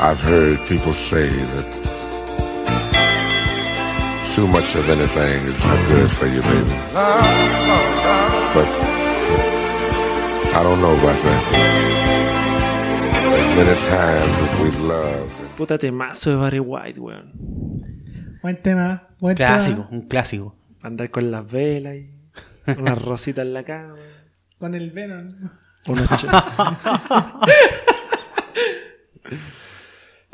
[0.00, 1.66] I've heard people say that
[4.34, 6.74] too much of anything is not good for you, baby.
[8.54, 8.68] But
[10.54, 11.42] I don't know about that.
[13.34, 15.32] As many times as we've loved.
[15.56, 17.32] Puta temazo de Barry White, weón.
[18.42, 19.88] Buen tema, buen Clásico, tema.
[19.92, 20.54] un clásico.
[20.82, 22.10] Andar con las velas y
[22.78, 23.94] una rosita en la cama.
[24.58, 25.28] Con el Venom.
[25.86, 26.08] Unos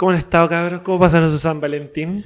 [0.01, 0.81] ¿Cómo han estado, cabros?
[0.81, 2.25] ¿Cómo pasaron su San Valentín?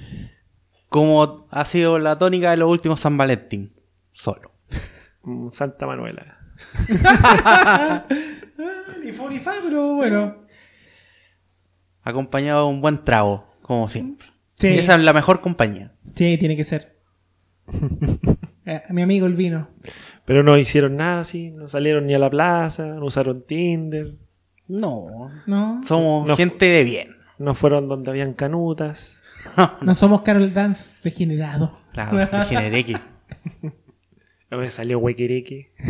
[0.88, 3.74] Como ha sido la tónica de los últimos San Valentín.
[4.12, 4.52] Solo.
[5.24, 6.38] Mm, Santa Manuela.
[9.02, 10.36] Ni fu ni fa, pero bueno.
[12.04, 14.28] Acompañado de un buen trago, como siempre.
[14.54, 14.68] Sí.
[14.68, 15.96] Y esa es la mejor compañía.
[16.14, 16.96] Sí, tiene que ser.
[18.66, 19.68] Eh, mi amigo el vino.
[20.24, 24.14] Pero no hicieron nada así, no salieron ni a la plaza, no usaron Tinder,
[24.68, 25.30] No.
[25.46, 26.34] No, Somos No.
[26.34, 27.13] gente de bien.
[27.38, 29.18] No fueron donde habían canutas.
[29.82, 31.70] no somos Carol Dance degenerados.
[31.92, 32.96] Claro, de Genereque.
[34.50, 35.72] No me salió huequereque.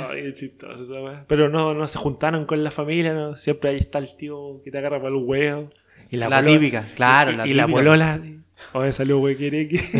[0.00, 1.24] Ay, qué chistoso esa weá.
[1.26, 3.36] Pero no, no se juntaron con la familia, ¿no?
[3.36, 5.70] Siempre ahí está el tío que te agarra para los huevos.
[6.10, 7.78] Y La polola- típica, claro, Y, la y la típica.
[7.78, 8.38] polola así.
[8.72, 9.80] O me salió huequereque.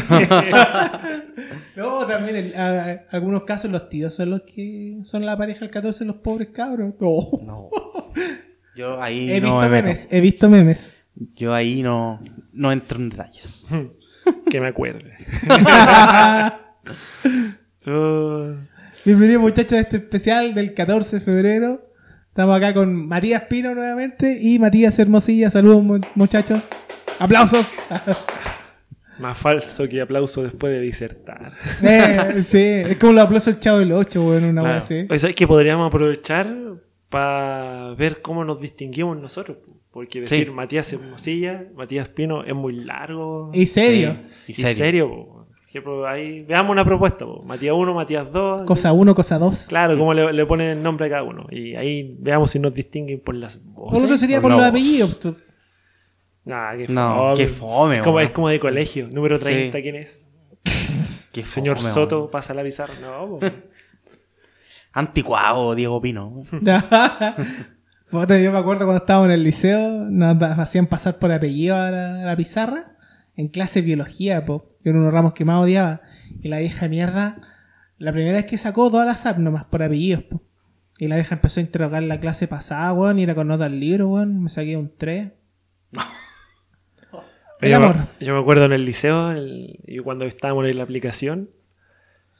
[1.76, 5.64] No, también en a- a- algunos casos los tíos son los que son la pareja
[5.64, 6.94] el 14 los pobres cabros.
[7.00, 7.20] No.
[7.44, 7.70] No.
[8.78, 9.84] Yo ahí He no visto me meto.
[9.86, 10.92] memes, he visto memes.
[11.34, 13.66] Yo ahí no, no entro en detalles.
[14.50, 15.14] que me acuerde.
[19.04, 21.90] Bienvenidos muchachos a este especial del 14 de febrero.
[22.28, 25.50] Estamos acá con Matías Pino nuevamente y Matías Hermosilla.
[25.50, 26.68] Saludos mu- muchachos.
[27.18, 27.72] Aplausos.
[29.18, 31.52] más falso que aplauso después de disertar.
[31.82, 34.78] Eh, sí, es como los aplausos del chavo del 8, bueno, una Claro.
[34.78, 35.04] así.
[35.18, 36.46] ¿sabes que podríamos aprovechar
[37.08, 39.58] para ver cómo nos distinguimos nosotros?
[39.90, 40.50] Porque decir Sí.
[40.50, 43.50] Matías Hermosilla, Matías Pino es muy largo.
[43.52, 44.16] Y serio.
[44.46, 44.52] Sí.
[44.52, 45.08] Y serio.
[45.08, 45.34] po.
[45.38, 47.24] Por ejemplo, ahí, veamos una propuesta.
[47.26, 47.42] po.
[47.42, 48.62] Matías 1, Matías 2.
[48.64, 49.64] Cosa 1, cosa 2.
[49.68, 51.46] Claro, cómo le, le ponen el nombre a cada uno.
[51.50, 54.04] Y ahí veamos si nos distinguen por las O lo voces.
[54.04, 55.18] otro sería Por por los apellidos.
[55.20, 55.36] tú.
[56.44, 57.36] Nah, qué No, fome.
[57.36, 59.08] qué fome, Es como, es como de colegio.
[59.12, 59.44] Número Sí.
[59.44, 60.28] 30, ¿quién es?
[61.32, 62.30] Qué Señor fome, Soto, weón.
[62.30, 62.94] pasa la pizarra.
[63.02, 63.40] No, po.
[64.92, 66.40] Anticuado, Diego Pino.
[68.10, 72.14] Yo me acuerdo cuando estábamos en el liceo, nos hacían pasar por apellido a la,
[72.22, 72.96] a la pizarra
[73.36, 76.00] en clase de biología, po, que eran unos ramos que más odiaba.
[76.40, 77.36] Y la vieja mierda,
[77.98, 80.42] la primera vez que sacó todo al azar, nomás por apellidos, po.
[80.98, 83.78] Y la vieja empezó a interrogar la clase pasada, weón, y era con nota al
[83.78, 84.42] libro, weón.
[84.42, 85.30] Me saqué un 3.
[87.60, 87.96] El yo, amor.
[88.20, 91.50] Me, yo me acuerdo en el liceo, el- y cuando estábamos en la aplicación,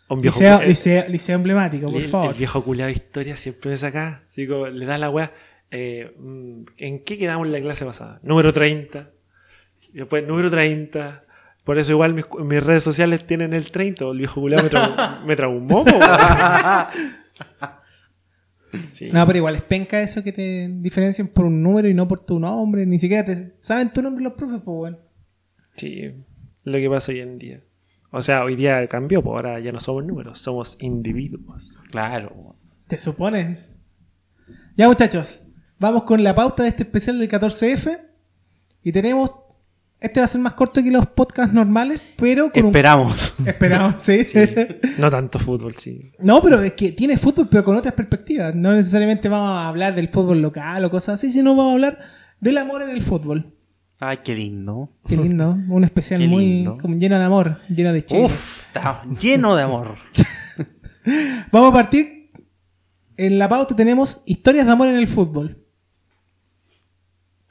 [0.08, 2.32] un viejo, Liceo, cu- liceo, liceo emblemático, por el, favor.
[2.32, 5.32] el viejo culiado de historia siempre me saca, así como le da la weá.
[5.70, 8.18] eh, mm, ¿En qué quedamos en la clase pasada?
[8.22, 9.10] Número 30.
[9.92, 11.22] Y después, número 30.
[11.64, 14.06] Por eso igual mis, mis redes sociales tienen el 30.
[14.06, 15.84] El viejo culiado me, trau- me traumó.
[18.90, 19.06] Sí.
[19.12, 22.20] No, pero igual es penca eso que te diferencien por un número y no por
[22.20, 22.84] tu nombre.
[22.84, 24.94] Ni siquiera te saben tu nombre los profes, pues.
[25.76, 26.10] Sí,
[26.64, 27.60] lo que pasa hoy en día.
[28.10, 31.80] O sea, hoy día cambió, pues ahora ya no somos números, somos individuos.
[31.90, 32.54] Claro.
[32.86, 33.66] ¿Te suponen?
[34.76, 35.40] Ya, muchachos,
[35.78, 38.00] vamos con la pauta de este especial del 14F.
[38.82, 39.34] Y tenemos.
[40.00, 43.34] Este va a ser más corto que los podcasts normales, pero con Esperamos.
[43.40, 43.48] un.
[43.48, 44.24] Esperamos, sí.
[44.98, 46.12] No tanto fútbol, sí.
[46.20, 48.54] No, pero es que tiene fútbol, pero con otras perspectivas.
[48.54, 51.98] No necesariamente vamos a hablar del fútbol local o cosas así, sino vamos a hablar
[52.38, 53.57] del amor en el fútbol.
[54.00, 54.90] Ay, qué lindo.
[55.06, 58.26] Qué lindo, un especial Qué muy como lleno de amor, lleno de chile.
[58.26, 59.96] Uf, está lleno de amor.
[61.52, 62.30] Vamos a partir.
[63.16, 65.64] En la pauta tenemos historias de amor en el fútbol.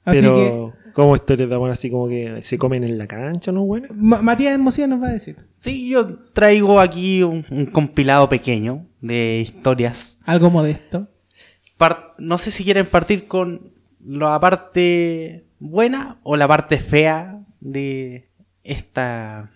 [0.06, 3.52] Así que Pero, como historias de amor así como que se comen en la cancha,
[3.52, 3.90] ¿no, bueno?
[3.94, 8.85] Ma- Matías Hermosilla nos va a decir Sí, yo traigo aquí un, un compilado pequeño
[9.02, 10.18] de historias.
[10.24, 11.09] algo modesto.
[11.75, 13.74] Par- no sé si quieren partir con
[14.05, 18.30] la parte buena o la parte fea de
[18.64, 19.52] esta...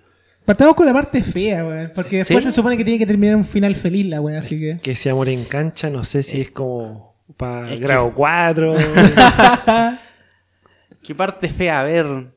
[0.45, 2.49] Partamos con la parte fea, weón, porque después ¿Sí?
[2.49, 4.79] se supone que tiene que terminar un final feliz la weón, así que.
[4.81, 8.73] Que ese amor en cancha, no sé si es como para Es que- grado 4.
[11.03, 11.81] ¿Qué parte fea?
[11.81, 12.33] A ver,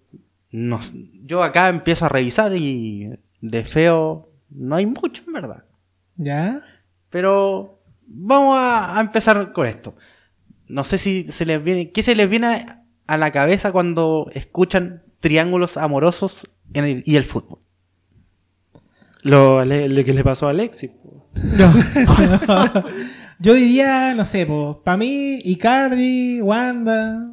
[0.51, 0.81] no
[1.25, 5.65] yo acá empiezo a revisar y de feo no hay mucho, en verdad.
[6.17, 6.61] ¿Ya?
[7.11, 9.97] Pero vamos a, a empezar con esto.
[10.69, 11.91] No sé si se les viene.
[11.91, 12.67] ¿Qué se les viene
[13.07, 16.43] a la cabeza cuando escuchan triángulos amorosos
[16.73, 17.59] en el- y el fútbol?
[19.23, 20.91] lo, lo que le pasó a Alexis.
[21.35, 21.73] No.
[23.39, 27.31] Yo diría, no sé, pues, para mí, Icardi, Wanda.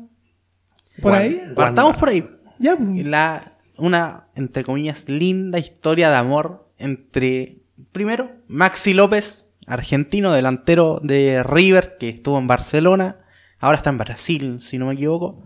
[1.01, 1.35] Por ahí.
[1.39, 1.56] Wanda.
[1.56, 2.27] Partamos por ahí.
[2.59, 2.77] Ya.
[2.79, 7.59] La, una, entre comillas, linda historia de amor entre,
[7.91, 13.18] primero, Maxi López, argentino, delantero de River, que estuvo en Barcelona,
[13.59, 15.44] ahora está en Brasil, si no me equivoco,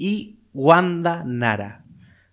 [0.00, 1.84] y Wanda Nara.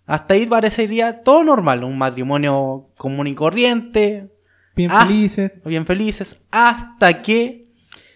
[0.06, 4.32] Hasta ahí parecería todo normal, un matrimonio común y corriente,
[4.74, 5.04] Bien Ah.
[5.06, 5.52] felices.
[5.66, 7.68] bien felices, hasta que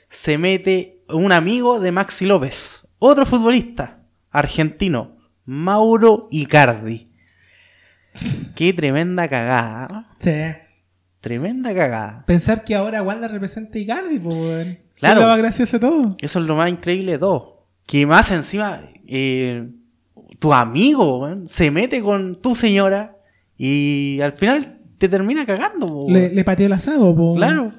[0.08, 4.00] se mete un amigo de Maxi López, otro futbolista
[4.30, 7.10] argentino, Mauro Icardi.
[8.54, 10.14] Qué tremenda cagada.
[10.18, 10.32] Sí.
[11.20, 12.24] Tremenda cagada.
[12.26, 14.78] Pensar que ahora Wanda representa a Icardi, pues.
[14.94, 15.20] Claro.
[15.20, 16.16] Es lo más gracioso de todo.
[16.20, 17.51] Eso es lo más increíble de todo.
[17.86, 19.68] Que más encima, eh,
[20.38, 23.16] tu amigo se mete con tu señora
[23.56, 25.86] y al final te termina cagando.
[25.86, 27.36] po, Le, le pateó el asado, pues.
[27.36, 27.72] Claro.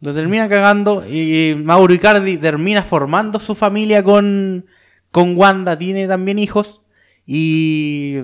[0.00, 4.66] Lo termina cagando y Mauro Icardi termina formando su familia con,
[5.10, 6.82] con Wanda, tiene también hijos
[7.26, 8.18] y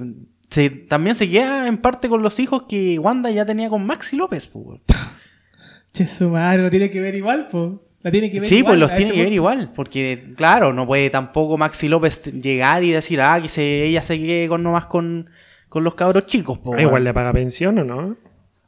[0.51, 4.17] se, también se queda en parte con los hijos que Wanda ya tenía con Maxi
[4.17, 4.49] López.
[4.49, 4.79] po.
[5.93, 7.73] Che, su madre, lo tiene que ver igual, pues.
[8.03, 8.79] La tiene que ver Sí, igual.
[8.79, 12.91] pues los tiene que ver igual, porque claro, no puede tampoco Maxi López llegar y
[12.93, 15.29] decir, ah, que se, ella se quede con nomás con,
[15.69, 16.59] con los cabros chicos.
[16.59, 18.17] po, Ah, igual le paga pensión o no?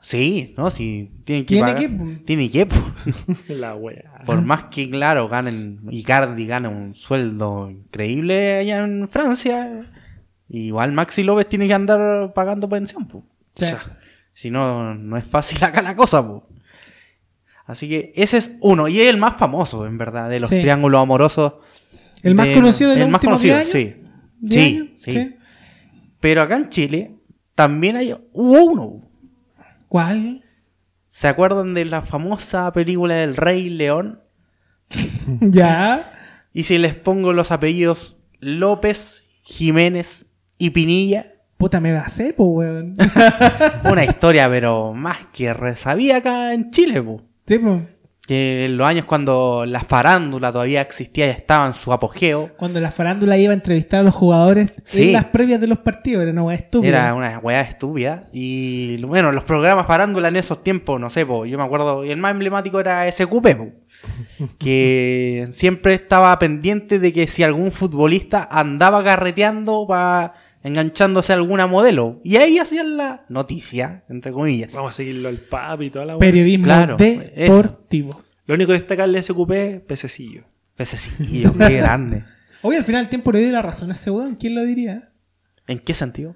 [0.00, 0.70] Sí, ¿no?
[0.70, 1.81] Sí, tienen que Tiene pagar.
[1.88, 2.23] que.
[2.26, 2.76] Tiene que, po.
[3.49, 4.23] La wea.
[4.26, 9.87] Por más que, claro, ganen, Icardi gana un sueldo increíble allá en Francia,
[10.49, 13.25] igual Maxi López tiene que andar pagando pensión, po.
[13.55, 13.64] Sí.
[13.67, 13.78] Ya.
[14.35, 16.49] Si no, no es fácil acá la cosa, po.
[17.67, 20.61] Así que ese es uno, y es el más famoso, en verdad, de los Sí.
[20.61, 21.55] triángulos amorosos.
[22.23, 23.73] El más conocido de los El más conocido, 10 años.
[23.73, 23.97] sí.
[24.41, 24.91] ¿Diez Sí, años?
[25.29, 25.37] sí.
[26.20, 27.17] Pero acá en Chile
[27.55, 29.09] también hay, hubo uno.
[29.88, 30.44] ¿Cuál?
[31.06, 34.20] ¿Se acuerdan de la famosa película del Rey León?
[35.41, 36.12] ya.
[36.53, 40.26] Y si les pongo los apellidos López, Jiménez
[40.59, 42.97] y Pinilla, Puta, me da cepo, weón.
[43.91, 47.23] una historia pero más que resabía acá en Chile, po.
[47.46, 47.82] Sí, pues.
[48.26, 52.80] que en los años cuando la farándula todavía existía y estaba en su apogeo, Cuando
[52.80, 55.08] la farándula iba a entrevistar a los jugadores Sí.
[55.08, 56.88] en las previas de los partidos, era una weá estúpida.
[56.88, 58.28] era una weá estúpida.
[58.32, 62.10] Y bueno, los programas farándula en esos tiempos, no sé, po, yo me acuerdo, y
[62.10, 63.68] el más emblemático era SQP, po,
[64.58, 71.67] que siempre estaba pendiente de que si algún futbolista andaba carreteando para enganchándose a alguna
[71.67, 72.20] modelo.
[72.25, 74.75] Y ahí hacían la noticia, entre comillas.
[74.75, 76.19] Vamos a seguirlo al papi y toda la.
[76.19, 78.23] Periodismo Claro, deportivo.
[78.47, 80.44] Lo único destacable de SQP, pececillo.
[80.76, 82.25] Pececillo, qué grande.
[82.62, 84.37] Hoy al final el tiempo le dio la razón a ese weón.
[84.37, 85.11] ¿Quién lo diría?
[85.67, 86.35] ¿En qué sentido?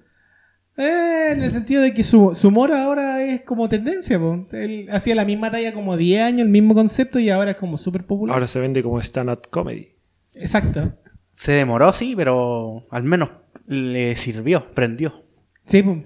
[0.77, 4.19] Eh, en el sentido de que su, su humor ahora es como tendencia.
[4.19, 4.47] po.
[4.53, 7.79] Él hacía la misma talla como 10 años, el mismo concepto y ahora es como
[7.79, 8.35] súper popular.
[8.35, 9.89] Ahora se vende como stand-up comedy.
[10.35, 10.93] Exacto.
[11.33, 13.31] Se demoró, sí, pero al menos
[13.67, 15.25] le sirvió, prendió.
[15.65, 16.03] Sí, po.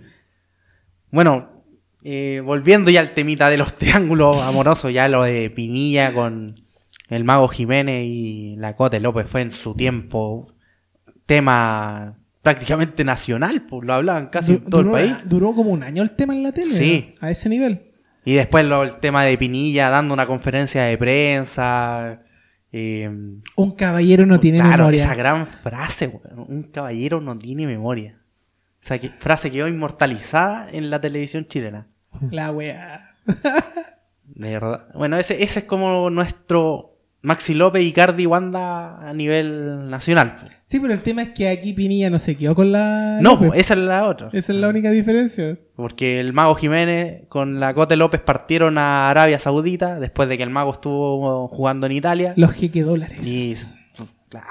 [1.10, 1.64] Bueno,
[2.02, 6.64] eh, volviendo ya al temita de los triángulos amorosos, ya lo de Pinilla con
[7.08, 10.52] el mago Jiménez y la Cote López fue en su tiempo
[11.26, 15.12] tema prácticamente nacional, pues lo hablaban casi en todo el duró, país.
[15.26, 16.72] duró como un año el tema en la tele.
[16.72, 17.14] Sí.
[17.20, 17.26] ¿no?
[17.26, 17.92] A ese nivel.
[18.24, 22.22] Y después lo- el tema de Pinilla dando una conferencia de prensa.
[22.72, 23.10] Eh,
[23.56, 25.04] Un caballero no tiene claro, memoria.
[25.04, 28.18] esa gran frase, weón, un caballero no tiene memoria.
[28.82, 31.86] Esa que- frase quedó inmortalizada en la televisión chilena.
[32.30, 33.10] La weá.
[34.24, 34.86] De verdad.
[34.94, 36.89] Bueno, ese, ese es como nuestro
[37.22, 40.38] Maxi López y Cardi Wanda a nivel nacional.
[40.66, 43.18] Sí, pero el tema es que aquí Pinilla no se quedó con la.
[43.20, 43.50] No, López.
[43.54, 44.30] esa es la otra.
[44.32, 45.58] Esa es la única diferencia.
[45.76, 50.42] Porque el mago Jiménez con la Cote López partieron a Arabia Saudita después de que
[50.42, 52.32] el mago estuvo jugando en Italia.
[52.36, 53.26] Los jeque dólares.
[53.26, 53.54] Y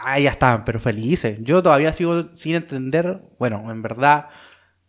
[0.06, 1.40] ah, ya estaban, pero felices.
[1.42, 3.22] Yo todavía sigo sin entender.
[3.40, 4.28] Bueno, en verdad,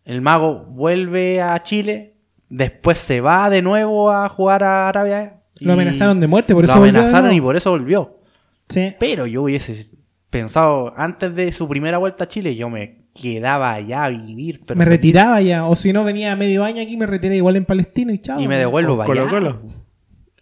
[0.05, 2.17] el mago vuelve a Chile,
[2.49, 5.40] después se va de nuevo a jugar a Arabia.
[5.61, 7.37] Lo amenazaron de muerte, por lo eso volvió de amenazaron nuevo.
[7.37, 8.19] y por eso volvió.
[8.69, 8.93] Sí.
[8.99, 9.91] Pero yo hubiese
[10.29, 14.61] pensado, antes de su primera vuelta a Chile, yo me quedaba allá a vivir.
[14.65, 15.65] pero me retiraba ya.
[15.67, 18.39] O si no venía medio año aquí, me retiré igual en Palestino y chao.
[18.39, 19.29] Y me devuelvo para allá.
[19.29, 19.61] Colo.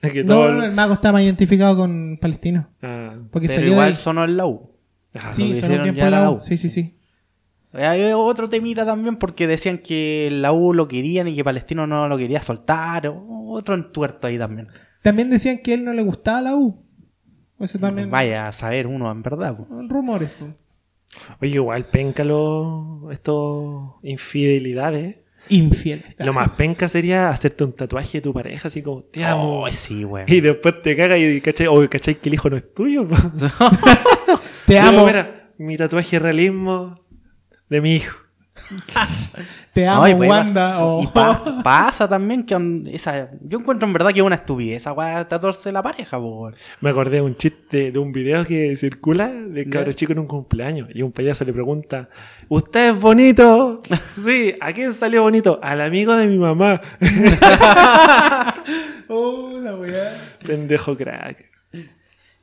[0.01, 2.69] Es que No, todo no, no, el mago está más identificado con Palestino.
[2.81, 3.95] Ah, Porque Pero salió igual de...
[3.97, 4.71] sonó en la U.
[5.15, 6.35] ah, Sí, lo sonó hicieron bien ya por la U.
[6.35, 6.39] U.
[6.39, 6.95] Sí, sí, sí.
[7.73, 12.07] Hay otro temita también porque decían que la U lo querían y que Palestino no
[12.07, 13.07] lo quería soltar.
[13.07, 14.67] o- Otro entuerto ahí también.
[15.01, 16.84] También decían que a él no le gustaba la U.
[17.60, 18.10] Eso también.
[18.10, 19.56] Vaya a saber uno en verdad.
[19.58, 19.68] po.
[19.88, 20.29] Rumores.
[21.41, 25.18] Oye, igual, péncalo, estos infidelidades.
[25.50, 26.06] Infiel.
[26.20, 29.62] Lo más penca sería hacerte un tatuaje de tu pareja, así como, te amo.
[29.63, 30.27] Oh, sí, weón.
[30.32, 33.08] Y después te cagas y cachai, o cachai que el hijo no es tuyo.
[34.68, 37.03] Te Digo, amo, mira, mi tatuaje es realismo
[37.70, 38.15] de mi hijo.
[39.73, 40.79] Te amo, No, y puede Wanda.
[40.79, 42.55] pas- o- Y pa- pasa también que
[42.93, 46.41] esa, yo encuentro en verdad que es una estupidez esa weá tatuarse la pareja, po,
[46.43, 46.55] weón.
[46.81, 50.27] Me acordé de un chiste de un video que circula de cabro chico en un
[50.27, 52.09] cumpleaños y un payaso le pregunta,
[52.47, 53.81] ¿usted es bonito?
[54.15, 55.59] sí, ¿a quién salió bonito?
[55.63, 56.81] Al amigo de mi mamá.
[59.11, 60.13] Oh, la weá.
[60.45, 61.45] Pendejo crack.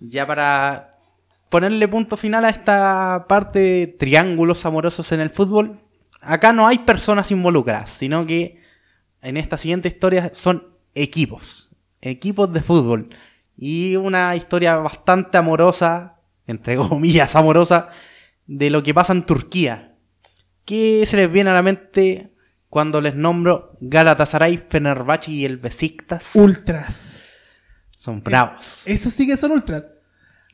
[0.00, 0.96] Ya para
[1.48, 5.78] ponerle punto final a esta parte de triángulos amorosos en el fútbol,
[6.26, 8.60] acá no hay personas involucradas, sino que
[9.22, 13.10] en esta siguiente historia son equipos, equipos de fútbol.
[13.56, 17.88] Y una historia bastante amorosa, entre comillas amorosa,
[18.46, 19.96] de lo que pasa en Turquía.
[20.64, 22.34] ¿Qué se les viene a la mente
[22.68, 26.34] cuando les nombro Galatasaray, Fenerbahce y el Besiktas?
[26.34, 27.20] Ultras.
[27.96, 29.84] Son bravos, Eso sí que son ultras.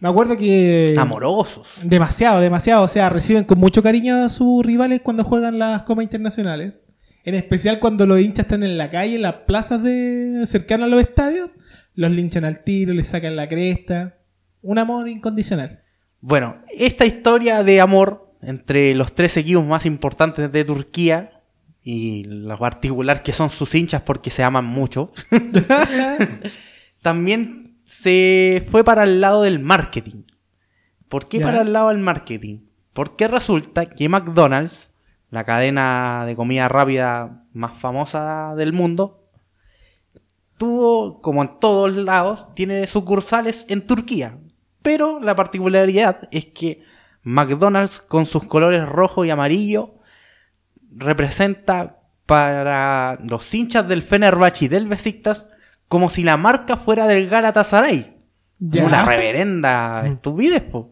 [0.02, 0.96] Me acuerdo que.
[0.98, 1.78] amorosos.
[1.84, 2.82] Demasiado, demasiado.
[2.82, 6.74] O sea, reciben con mucho cariño a sus rivales cuando juegan las copas internacionales.
[7.22, 10.90] En especial cuando los hinchas están en la calle, en las plazas de cercanas a
[10.90, 11.50] los estadios.
[11.94, 14.18] Los linchan al tiro, les sacan la cresta.
[14.60, 15.84] Un amor incondicional.
[16.20, 21.42] Bueno, esta historia de amor entre los tres equipos más importantes de Turquía
[21.80, 25.12] y lo particular que son sus hinchas porque se aman mucho,
[27.02, 30.22] también se fue para el lado del marketing.
[31.08, 32.60] ¿Por qué para el lado del marketing?
[32.92, 34.92] Porque resulta que McDonald's,
[35.30, 39.28] la cadena de comida rápida más famosa del mundo,
[40.56, 44.38] tuvo, como en todos lados, tiene sucursales en Turquía.
[44.82, 46.82] Pero la particularidad es que
[47.22, 49.94] McDonald's con sus colores rojo y amarillo
[50.94, 55.46] representa para los hinchas del Fenerbahce y del Besiktas
[55.92, 58.16] como si la marca fuera del Galatasaray.
[58.58, 58.86] Ya.
[58.86, 60.90] Una reverenda estupidez, po.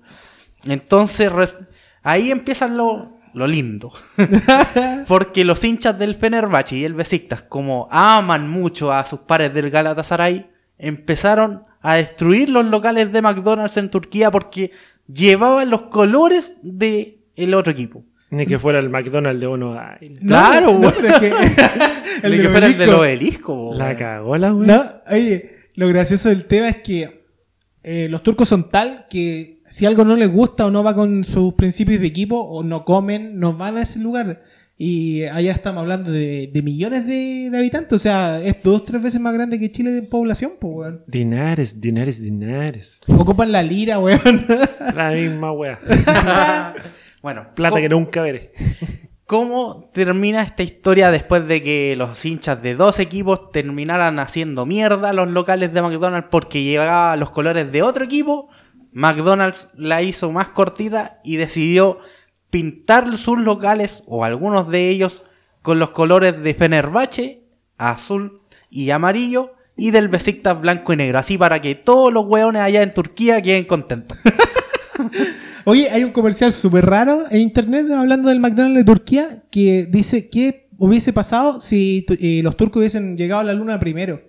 [0.62, 1.56] Entonces,
[2.02, 3.94] ahí empiezan lo, lo lindo.
[5.08, 9.70] Porque los hinchas del Fenerbahce y el Besiktas, como aman mucho a sus pares del
[9.70, 14.72] Galatasaray, empezaron a destruir los locales de McDonald's en Turquía porque
[15.06, 18.04] llevaban los colores del el otro equipo.
[18.30, 19.76] Ni que fuera el McDonald's de uno.
[19.78, 20.92] Ay, No, Claro, no, güey.
[21.00, 21.30] pero es que-
[22.26, 23.72] El, que fuera el del obelisco.
[23.74, 23.96] la güey.
[23.96, 24.66] cagó la wea.
[24.66, 24.82] No,
[25.14, 27.24] oye, lo gracioso del tema es que
[27.82, 31.24] eh, los turcos son tal que si algo no les gusta o no va con
[31.24, 34.42] sus principios de equipo o no comen, no van a ese lugar.
[34.76, 37.92] Y allá estamos hablando de, de millones de, de habitantes.
[37.92, 41.04] O sea, es dos tres veces más grande que Chile en población, pues, weón.
[41.06, 43.00] Dinares, dinares, dinares.
[43.08, 44.46] Ocupan la lira, weón.
[44.96, 45.78] La misma wea.
[47.22, 48.52] bueno, Plata ¿cómo- que nunca veré.
[49.26, 55.10] ¿Cómo termina esta historia después de que los hinchas de dos equipos terminaran haciendo mierda
[55.10, 58.48] a los locales de McDonald's porque llevaba los colores de otro equipo?
[58.92, 61.98] McDonald's la hizo más cortita y decidió
[62.50, 65.22] pintar sus locales, o algunos de ellos,
[65.62, 67.44] con los colores de Fenerbahce,
[67.78, 71.20] azul y amarillo, y del Besiktas blanco y negro.
[71.20, 74.18] Así para que todos los hueones allá en Turquía queden contentos.
[75.70, 80.28] Oye, hay un comercial súper raro en internet hablando del McDonald's de Turquía que dice
[80.28, 84.20] que hubiese pasado si eh, los turcos hubiesen llegado a la luna primero.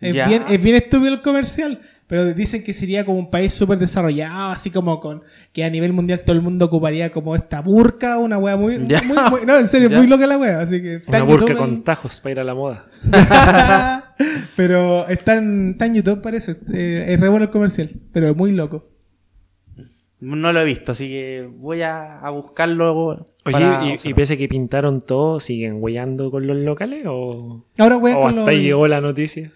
[0.00, 0.28] Es Ya.
[0.28, 4.52] bien, es bien estúpido el comercial, pero dicen que sería como un país súper desarrollado,
[4.52, 5.22] así como con
[5.52, 8.88] que a nivel mundial todo el mundo ocuparía como esta burka, una wea muy, muy-
[9.30, 9.98] muy- no, en serio, Ya.
[9.98, 12.40] muy loca la wea, así que está Una en burka YouTube con tajos para ir
[12.40, 12.86] a la moda.
[14.56, 18.52] pero está en, está en YouTube parece, eh, es re bueno el comercial, pero muy
[18.52, 18.89] loco.
[20.20, 22.94] No lo he visto, así que voy a, a buscarlo.
[23.44, 24.14] Oye, para y, y observar.
[24.16, 27.04] pese a que pintaron todo, ¿siguen weyando con los locales?
[27.08, 28.48] ¿O, Ahora o con hasta los...
[28.48, 29.50] ahí llegó la noticia?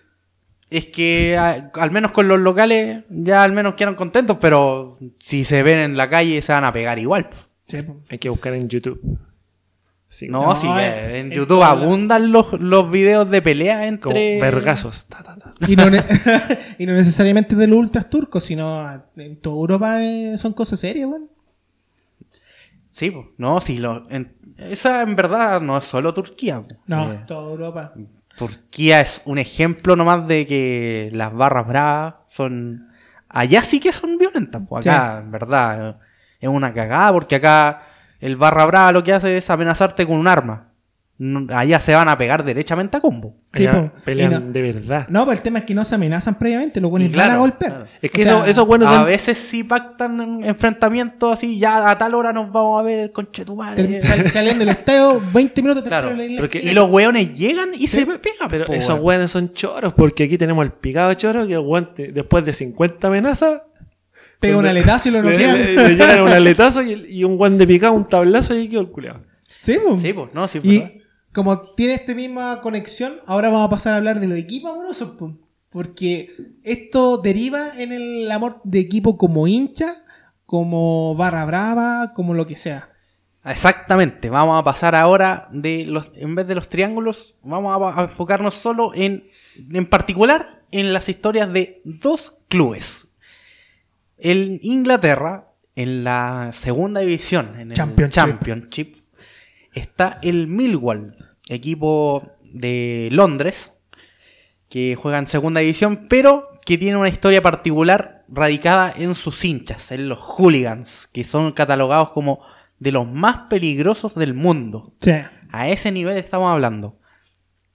[0.70, 5.44] Es que a- al menos con los locales ya al menos quedan contentos, pero si
[5.44, 7.28] se ven en la calle se van a pegar igual.
[7.68, 7.78] Sí.
[8.08, 9.00] Hay que buscar en YouTube.
[10.14, 14.14] Sí, No, No, si eh, en en YouTube abundan los, los videos de pelea Como
[14.16, 14.40] entre...
[14.40, 15.06] vergazos.
[15.06, 15.52] Ta, ta, ta.
[15.66, 15.86] Y no,
[16.78, 21.08] y no necesariamente de los ultras turcos, sino en toda Europa eh, son cosas serias,
[21.08, 21.28] weón.
[22.90, 24.08] Sí, no, si lo...
[24.10, 26.62] en- esa en verdad no es solo Turquía.
[26.86, 27.92] No, Eh, toda Europa.
[28.38, 32.88] Turquía es un ejemplo nomás de que las barras bravas son...
[33.28, 34.62] Allá sí que son violentas.
[34.70, 35.94] Acá, en verdad, eh,
[36.38, 37.82] es una cagada porque acá
[38.24, 40.70] el barra brava lo que hace es amenazarte con un arma.
[41.16, 43.36] no- allá se van a pegar derechamente a combo.
[43.52, 45.06] Sí, Allá pelean no- de verdad.
[45.08, 47.24] No, pero el tema es que no se amenazan previamente, los buenos Y van a
[47.26, 47.70] claro, golpear.
[47.70, 47.86] claro.
[48.02, 49.06] Es que O sea, eso- esos buenos A son.
[49.06, 53.12] veces sí pactan en- enfrentamientos así, ya a tal hora nos vamos a ver el
[53.12, 53.76] conchetumare.
[53.80, 57.70] ter- sal- salen del estadio 20 minutos Claro, la porque Y eso- los weones llegan
[57.78, 58.48] y se pegan.
[58.50, 59.04] Pero po, esos weón.
[59.06, 63.06] weones son choros, porque aquí tenemos el picado choro que el guante, después de 50
[63.06, 63.62] amenazas,
[64.40, 65.58] Pega un le- aletazo y lo le, noquean.
[65.58, 68.68] le- le llegan un aletazo y, y un guante de picado, un tablazo y ahí
[68.68, 69.22] quedó el culeado.
[69.62, 69.96] Sí, po.
[69.96, 70.92] Sí, pues, no, sí, pues, ¿verdad?
[70.96, 74.70] Y como tiene esta misma conexión, ahora vamos a pasar a hablar de los equipos
[74.72, 75.36] amorosos, po.
[75.70, 79.96] porque esto deriva en el amor de equipo como hincha,
[80.46, 82.90] como barra brava, como lo que sea.
[83.44, 88.04] Exactamente, vamos a pasar ahora de los, en vez de los triángulos, vamos a, a
[88.04, 89.24] enfocarnos solo en,
[89.70, 93.06] en particular en las historias de dos clubes.
[94.18, 98.20] En Inglaterra, en la segunda división, en el Championship.
[98.20, 98.96] Championship,
[99.72, 101.16] está el Millwall,
[101.48, 103.72] equipo de Londres,
[104.68, 109.92] que juega en segunda división, pero que tiene una historia particular radicada en sus hinchas,
[109.92, 112.40] en los hooligans, que son catalogados como
[112.78, 114.94] de los más peligrosos del mundo.
[115.00, 115.12] Sí.
[115.50, 116.98] A ese nivel estamos hablando.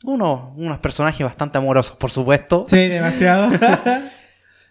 [0.04, 2.66] Uno, unos personajes bastante amorosos, por supuesto.
[2.68, 3.50] Sí, demasiado.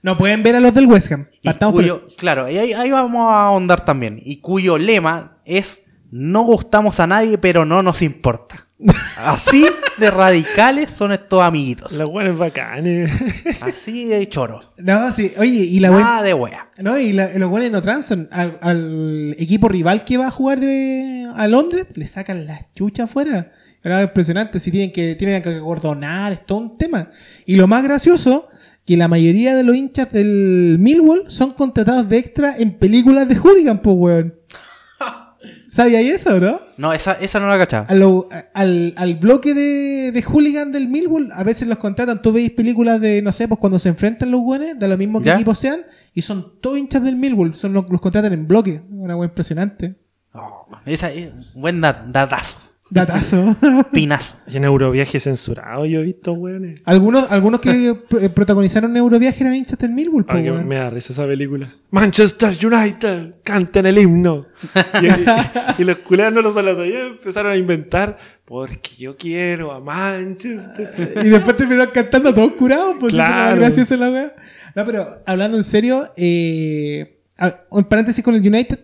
[0.02, 1.26] no pueden ver a los del West Ham.
[1.42, 2.16] Y cuyo, eso.
[2.18, 4.20] claro, y ahí, ahí vamos a ahondar también.
[4.24, 8.66] Y cuyo lema es no gustamos a nadie, pero no nos importa.
[9.18, 9.66] Así
[9.98, 11.90] de radicales son estos amiguitos.
[11.92, 13.10] Los weones bacanes.
[13.60, 14.70] Así de choros.
[14.78, 15.32] No, sí.
[15.36, 16.70] Oye, y la wea- Nada de wea.
[16.78, 18.28] No, y la- los buenos no transan.
[18.30, 23.04] Al, al equipo rival que va a jugar de- a Londres, le sacan la chucha
[23.04, 23.52] afuera.
[23.82, 24.60] Era impresionante.
[24.60, 27.10] Si tienen que, tienen que acordonar, es todo un tema.
[27.46, 28.48] Y lo más gracioso,
[28.88, 33.36] que la mayoría de los hinchas del Millwall son contratados de extra en películas de
[33.36, 34.34] hooligan, pues, weón.
[35.70, 36.58] ¿Sabías eso, no?
[36.78, 37.84] No, esa, esa no la cachaba.
[37.88, 42.22] A lo- a- al, al bloque de, de hooligan del Millwall, a veces los contratan.
[42.22, 45.20] Tú veis películas de, no sé, pues cuando se enfrentan los buenos, de lo mismo
[45.20, 45.34] que ¿Ya?
[45.34, 45.82] equipos sean,
[46.14, 47.54] y son todos hinchas del Millwall.
[47.54, 48.80] Son los, los contratan en bloque.
[48.90, 49.96] Una wea impresionante.
[50.32, 52.58] Oh, esa es un buen dat- datazo.
[52.90, 53.54] Datazo.
[53.92, 54.34] Pinazo.
[54.46, 56.80] Y en Euroviaje censurado yo he visto, weones.
[56.84, 57.70] algunos, algunos que
[58.08, 60.66] pr- protagonizaron Euroviaje eran hinchas del Millwall, que weón.
[60.66, 61.74] me da risa esa película.
[61.90, 64.46] Manchester United, canten el himno.
[65.02, 68.16] Y, y- y los culeados no lo sabían, empezaron a inventar.
[68.44, 71.12] Porque yo quiero a Manchester.
[71.24, 73.60] Y después terminaron cantando todos curados, pues Claro.
[73.60, 74.34] gracioso la wea.
[74.74, 78.78] No, pero hablando en serio, eh, a- un paréntesis con el United,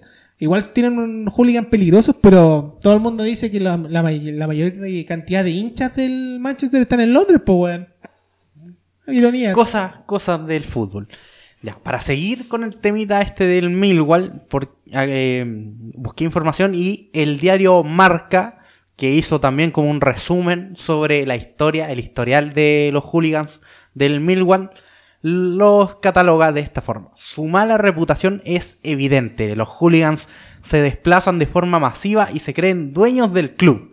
[0.44, 4.46] igual tienen un hooligan peligrosos, pero todo el mundo dice que la, la, may- la
[4.46, 4.72] mayor
[5.06, 7.88] cantidad de hinchas del Manchester están en Londres, pues weón.
[9.06, 9.52] Ironía.
[9.52, 11.08] Cosas, cosas del fútbol.
[11.62, 17.38] Ya, para seguir con el temita este del Millwall, por, eh, busqué información y el
[17.38, 18.58] diario Marca,
[18.96, 23.62] que hizo también como un resumen sobre la historia, el historial de los hooligans
[23.94, 24.70] del Millwall,
[25.26, 27.10] los cataloga de esta forma.
[27.14, 29.56] Su mala reputación es evidente.
[29.56, 30.28] Los hooligans
[30.60, 33.92] se desplazan de forma masiva y se creen dueños del club.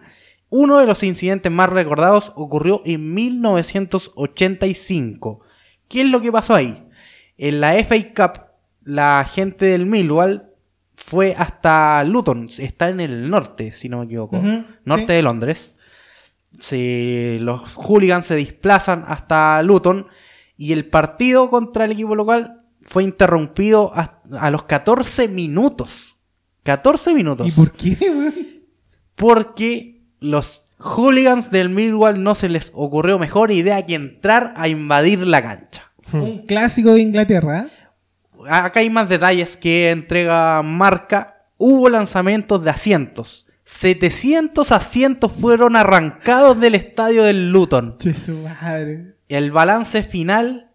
[0.49, 5.39] Uno de los incidentes más recordados ocurrió en 1985.
[5.87, 6.85] ¿Qué es lo que pasó ahí?
[7.37, 8.41] En la FA Cup,
[8.83, 10.49] la gente del Millwall
[10.97, 14.35] fue hasta Luton, está en el norte, si no me equivoco,
[14.83, 15.13] norte sí.
[15.13, 15.77] de Londres.
[16.59, 20.07] Se- los hooligans se desplazan hasta Luton
[20.61, 26.17] y el partido contra el equipo local fue interrumpido a, a los 14 minutos.
[26.61, 27.47] 14 minutos.
[27.47, 28.35] ¿Y por qué, weón?
[29.15, 35.25] Porque los hooligans del Millwall no se les ocurrió mejor idea que entrar a invadir
[35.25, 35.93] la cancha.
[36.13, 37.65] Un clásico de Inglaterra.
[37.65, 38.47] ¿eh?
[38.47, 41.47] Acá hay más detalles que entrega Marca.
[41.57, 43.47] Hubo lanzamientos de asientos.
[43.63, 47.97] 700 asientos fueron arrancados del estadio del Luton.
[47.97, 49.15] Che, su madre.
[49.31, 50.71] El balance final,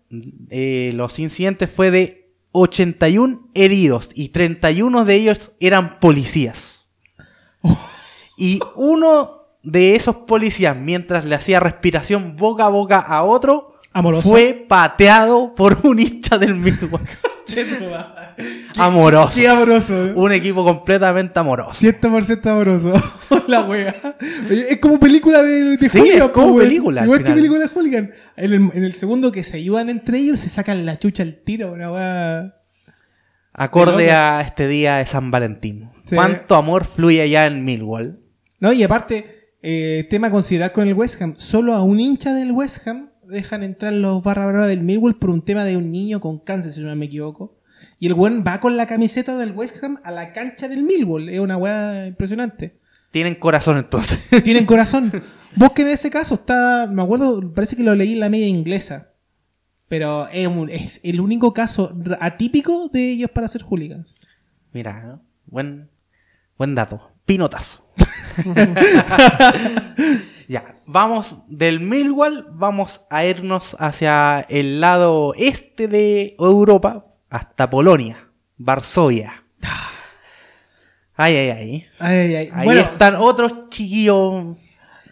[0.49, 6.90] eh, los incidentes fue de 81 heridos y 31 de ellos eran policías.
[8.38, 13.77] Y uno de esos policías, mientras le hacía respiración boca a boca a otro,
[14.23, 17.01] fue pateado por un hincha del mismo.
[18.76, 19.30] Amoroso.
[19.35, 20.06] Qué amoroso.
[20.06, 20.12] ¿eh?
[20.14, 21.87] Un equipo completamente amoroso.
[21.87, 22.92] 100% amoroso.
[23.46, 23.94] la wea.
[24.50, 27.68] Es como película de, de Sí, Hooligan, es como película, al Igual que película de
[27.68, 28.11] Hooligan.
[28.37, 31.42] En el, en el segundo que se ayudan entre ellos, se sacan la chucha al
[31.44, 31.72] tiro.
[31.72, 32.54] Una wea.
[33.52, 35.88] Acorde a este día de San Valentín.
[36.04, 36.14] Sí.
[36.14, 38.20] ¿Cuánto amor fluye allá en Millwall?
[38.61, 41.35] No, y aparte, eh, tema a considerar con el West Ham.
[41.37, 45.31] Solo a un hincha del West Ham dejan entrar los barra brava del Millwall por
[45.31, 47.57] un tema de un niño con cáncer, si no me equivoco.
[47.99, 51.29] Y el buen va con la camiseta del West Ham a la cancha del Millwall.
[51.29, 52.79] Es una wea impresionante.
[53.11, 54.21] Tienen corazón entonces.
[54.45, 55.23] Tienen corazón.
[55.55, 59.11] Busquen ese caso, está, me acuerdo, parece que lo leí en la media inglesa.
[59.89, 64.15] Pero es, un- es el único caso atípico de ellos para ser hooligans.
[64.73, 65.23] Mira, ¿no?
[65.47, 65.89] buen,
[66.59, 67.12] buen dato.
[67.25, 67.87] Pinotazo.
[70.48, 78.28] ya, vamos del Millwall, vamos a irnos hacia el lado este de Europa, hasta Polonia,
[78.56, 79.42] Varsovia.
[81.18, 81.87] Ay, ay, ay.
[81.98, 82.50] Ay, ay, ay.
[82.52, 84.56] Ahí Bueno, están otros chiquillos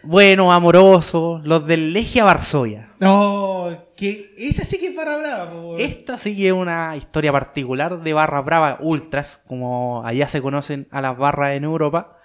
[0.03, 2.91] buenos, amorosos, los del Legia Varsovia.
[3.01, 3.55] no,
[3.97, 5.79] que esa sí que es para brava.
[5.79, 10.89] Esta sí que es una historia particular de barra brava ultras, como allá se conocen
[10.91, 12.19] a las barras en Europa.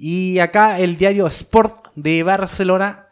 [0.00, 3.08] Y acá el diario Sport de Barcelona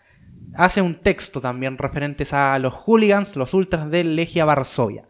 [0.55, 5.09] hace un texto también referentes a los hooligans, los ultras del Legia Varsovia.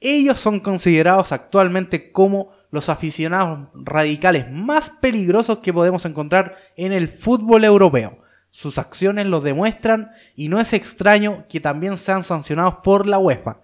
[0.00, 7.08] Ellos son considerados actualmente como los aficionados radicales más peligrosos que podemos encontrar en el
[7.08, 8.18] fútbol europeo.
[8.50, 13.60] Sus acciones lo demuestran y no es extraño que también sean sancionados por la UEFA.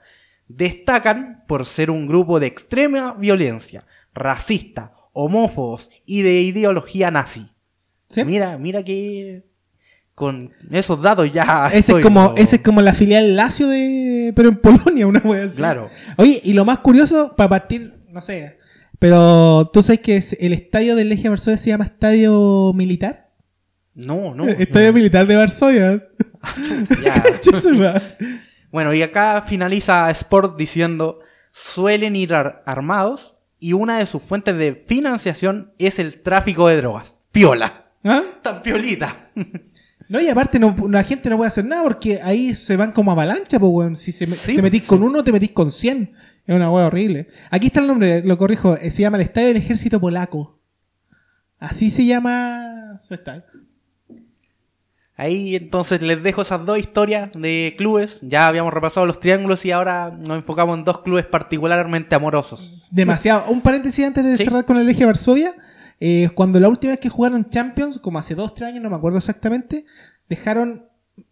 [0.47, 7.47] Destacan por ser un grupo de extrema violencia, racista, homófobos y de ideología nazi.
[8.09, 8.25] ¿Sí?
[8.25, 9.45] Mira, mira que
[10.15, 12.35] con esos datos ya Ese estoy, es, como, ¿no?
[12.37, 14.33] ese es como la filial Lazio de.
[14.37, 15.57] Pero en Polonia, una wea así.
[15.57, 15.89] Claro.
[16.19, 18.59] Oye, y lo más curioso, para partir, no sé.
[18.99, 23.31] Pero tú sabes que el estadio del Legia Varsovia se llama Estadio Militar.
[23.95, 24.47] No, no.
[24.47, 24.93] estadio no.
[24.95, 26.09] Militar de Varsovia.
[27.41, 28.01] Chusuma.
[28.71, 31.19] Bueno, y acá finaliza Sport diciendo,
[31.51, 36.77] suelen ir ar- armados y una de sus fuentes de financiación es el tráfico de
[36.77, 37.17] drogas.
[37.31, 37.93] Piola.
[38.05, 38.23] ¿Ah?
[38.43, 39.31] Tan piolita.
[40.09, 43.13] No, y aparte no, la gente no puede hacer nada porque ahí se van como
[43.13, 43.97] avalancha, pues, weón.
[43.97, 44.87] Si se me- Sí, te metís sí.
[44.89, 46.13] con uno, te metís con 100.
[46.45, 47.29] Es una weá horrible.
[47.51, 48.77] Aquí está el nombre, lo corrijo.
[48.77, 50.61] eh, Se llama el Estadio del Ejército Polaco.
[51.59, 53.45] Así se llama su estadio.
[55.17, 58.21] Ahí entonces les dejo esas dos historias de clubes.
[58.23, 62.87] Ya habíamos repasado los triángulos y ahora nos enfocamos en dos clubes particularmente amorosos.
[62.91, 63.51] Demasiado.
[63.51, 64.45] Un paréntesis antes de Sí.
[64.45, 65.55] cerrar con el Eje Varsovia.
[66.01, 68.97] Eh, cuando la última vez que jugaron Champions, como hace dos, tres años, no me
[68.97, 69.85] acuerdo exactamente,
[70.29, 70.87] dejaron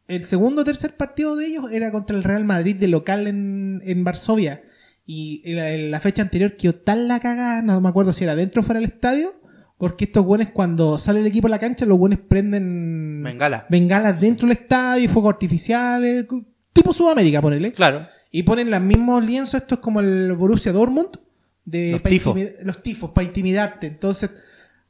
[0.07, 3.81] el segundo o tercer partido de ellos era contra el Real Madrid de local en,
[3.85, 4.63] en Varsovia.
[5.07, 8.23] Y en la, en la fecha anterior quedó tal la cagada, no me acuerdo si
[8.25, 9.33] era dentro o fuera del estadio,
[9.81, 13.67] porque estos buenos cuando sale el equipo a la cancha, los buenos prenden Bengala.
[13.71, 16.27] bengalas dentro del estadio, fuegos artificiales,
[16.75, 17.73] tipo Sudamérica, ponele.
[17.73, 18.07] Claro.
[18.31, 21.19] Y ponen los mismos lienzos, esto es como el Borussia Dortmund,
[21.65, 22.39] de Los tifos.
[22.63, 23.87] los tifos, para intimidarte.
[23.87, 24.29] Entonces,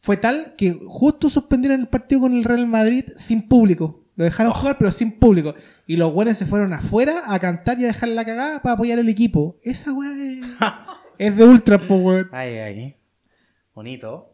[0.00, 4.02] fue tal que justo suspendieron el partido con el Real Madrid sin público.
[4.16, 5.54] Lo dejaron jugar, pero sin público.
[5.86, 8.98] Y los buenos se fueron afuera a cantar y a dejar la cagada para apoyar
[8.98, 9.60] el equipo.
[9.62, 10.40] Esa weá es,
[11.18, 12.28] es de ultra, po, weón.
[12.32, 12.96] Ay, ay.
[13.72, 14.26] Bonito.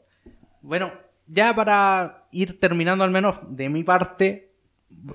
[0.66, 0.90] Bueno,
[1.28, 4.52] ya para ir terminando al menos de mi parte,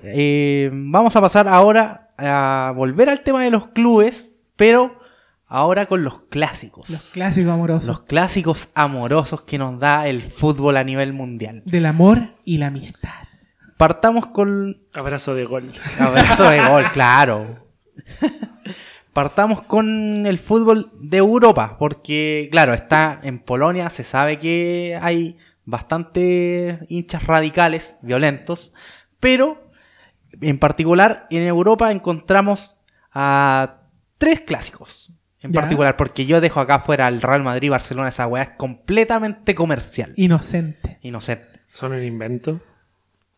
[0.02, 4.98] eh, vamos a pasar ahora a volver al tema de los clubes, pero
[5.46, 6.88] ahora con los clásicos.
[6.88, 7.86] Los clásicos amorosos.
[7.86, 11.62] Los clásicos amorosos que nos da el fútbol a nivel mundial.
[11.66, 13.10] Del amor y la amistad.
[13.76, 15.70] Partamos con Abrazo de gol.
[15.98, 17.66] Abrazo de gol, claro.
[19.12, 25.36] Partamos con el fútbol de Europa, porque, claro, está en Polonia, se sabe que hay
[25.66, 28.72] bastante hinchas radicales, violentos,
[29.20, 29.70] pero
[30.40, 32.76] en particular en Europa encontramos
[33.12, 33.80] a
[34.18, 35.12] tres clásicos.
[35.42, 35.60] En Ya.
[35.60, 40.12] particular, porque yo dejo acá fuera el Real Madrid Barcelona, esa weá es completamente comercial.
[40.16, 40.98] Inocente.
[41.02, 41.60] Inocente.
[41.74, 42.60] Son un invento.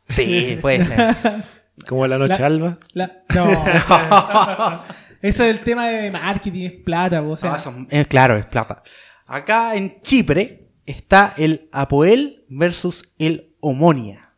[0.09, 1.15] Sí, puede ser.
[1.89, 2.79] Como la noche La- alba.
[2.93, 4.85] La- No.
[5.25, 7.57] Eso es el tema de marketing, es plata, o sea.
[7.57, 8.83] Eso- eh, claro, es plata.
[9.27, 14.33] Acá en Chipre está el Apoel versus el Omonia.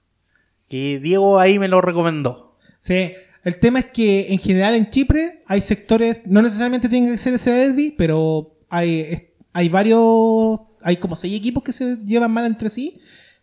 [0.69, 2.57] Que Diego ahí me lo recomendó.
[2.79, 7.19] Sí, el tema es que en general en Chipre hay sectores, no necesariamente tienen que
[7.19, 12.47] ser ese derby, pero hay, hay varios, hay como seis equipos que se llevan mal
[12.47, 13.01] entre sí,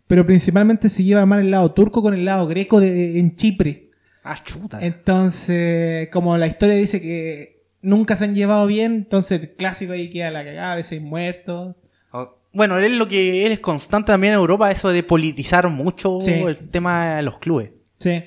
[0.07, 3.89] pero principalmente se lleva mal el lado turco con el lado greco de, en Chipre.
[4.23, 4.79] Ah, chuta.
[4.85, 10.09] Entonces, como la historia dice que nunca se han llevado bien, entonces el clásico ahí
[10.09, 11.75] queda la cagada, a veces muertos.
[12.11, 15.67] Oh, Bueno, él es lo que él es constante también en Europa, eso de politizar
[15.69, 16.31] mucho Sí.
[16.31, 17.71] el tema de los clubes.
[17.99, 18.23] Sí.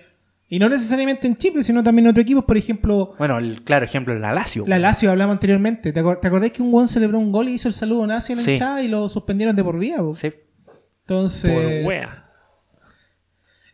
[0.49, 3.85] Y no necesariamente en Chipre, sino también en otros equipos, por ejemplo, Bueno, el claro
[3.85, 4.65] ejemplo es la Lazio.
[4.67, 5.93] La Lazio hablamos anteriormente.
[5.93, 8.33] ¿Te, acor- te acordás que un weón celebró un gol y hizo el saludo nazi
[8.33, 8.53] en la Sí.
[8.53, 9.99] hinchada y lo suspendieron de por vida?
[10.15, 10.33] Sí.
[11.01, 11.53] Entonces.
[11.83, 12.26] Por wea.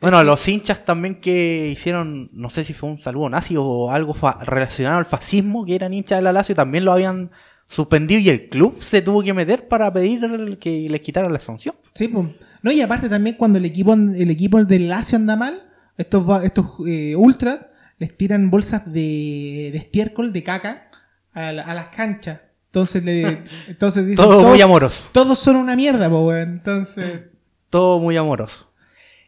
[0.02, 4.12] Bueno, los hinchas también que hicieron, no sé si fue un saludo nazi o algo
[4.14, 7.30] fa- relacionado al fascismo, que eran hinchas de la Lazio, también lo habían
[7.68, 11.74] suspendido y el club se tuvo que meter para pedir que les quitaran la sanción.
[11.94, 12.26] Sí, pues.
[12.62, 15.62] No, y aparte también cuando el equipo, el equipo del Lazio anda mal,
[15.96, 17.60] estos, estos eh, ultras
[17.98, 20.90] les tiran bolsas de, de estiércol, de caca,
[21.32, 22.40] a, la- a las canchas.
[22.66, 25.08] Entonces, le, entonces dicen, Todo todos, muy amoroso.
[25.12, 26.50] todos son una mierda, pues, weón.
[26.54, 27.22] Entonces,
[27.70, 28.70] Todo muy amoroso.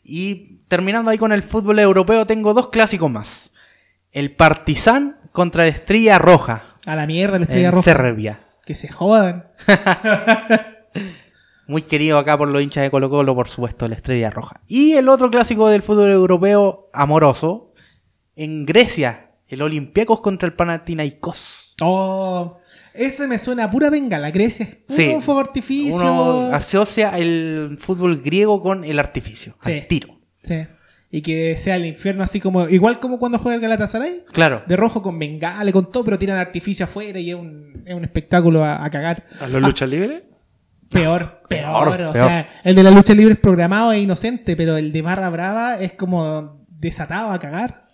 [0.02, 3.52] Y terminando ahí con el fútbol europeo, tengo dos clásicos más.
[4.10, 6.64] El Partizan contra la Estrella Roja.
[6.84, 7.84] a la mierda la estrella en roja.
[7.84, 8.40] Serbia.
[8.66, 9.46] Que se jodan.
[11.68, 14.60] Muy querido acá por los hinchas de Colo Colo, por supuesto, la Estrella Roja.
[14.66, 17.72] Y el otro clásico del fútbol europeo amoroso,
[18.36, 21.74] en Grecia, el Olympiacos contra el Panathinaikos.
[21.82, 22.58] Oh,
[22.92, 24.30] ese me suena a pura bengala.
[24.32, 25.16] Grecia es puro Sí.
[25.20, 25.96] fuego artificio.
[26.00, 29.72] Uno asocia el fútbol griego con el artificio, Sí.
[29.72, 30.08] al tiro.
[30.44, 30.66] Sí.
[31.10, 32.68] Y que sea el infierno así como.
[32.68, 34.24] Igual como cuando juega el Galatasaray.
[34.32, 34.62] Claro.
[34.66, 38.04] De rojo con bengala, con todo, pero tiran artificio afuera y es un, es un
[38.04, 39.24] espectáculo a, a cagar.
[39.40, 40.22] ¿A los luchas libres?
[40.90, 42.14] Peor, peor, Peor, O peor.
[42.14, 45.78] sea, el de la lucha libre es programado e inocente, pero el de barra brava
[45.80, 47.86] es como desatado a cagar.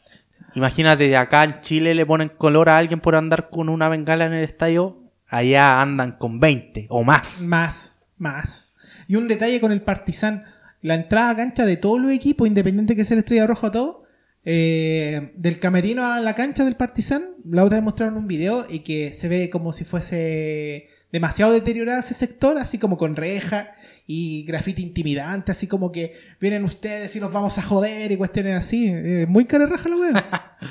[0.54, 4.32] Imagínate, acá en Chile le ponen color a alguien por andar con una bengala en
[4.32, 4.98] el estadio.
[5.28, 7.42] Allá andan con 20 o más.
[7.42, 8.72] Más, más.
[9.06, 10.44] Y un detalle con el Partizan.
[10.82, 13.70] La entrada a cancha de todos los equipos, independiente que sea la estrella roja o
[13.70, 14.04] todo,
[14.44, 18.80] eh, del camerino a la cancha del Partizan, la otra vez mostraron un video y
[18.80, 23.74] que se ve como si fuese demasiado deteriorado ese sector, así como con reja
[24.06, 28.56] y grafiti intimidante, así como que vienen ustedes y nos vamos a joder y cuestiones
[28.56, 28.88] así.
[28.88, 30.56] Eh, muy cara raja la wea.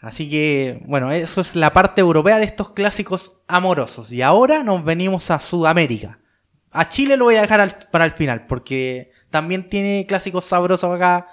[0.00, 4.12] Así que, bueno, eso es la parte europea de estos clásicos amorosos.
[4.12, 6.20] Y ahora nos venimos a Sudamérica.
[6.70, 10.94] A Chile lo voy a dejar al- para el final, porque también tiene clásicos sabrosos
[10.94, 11.28] acá,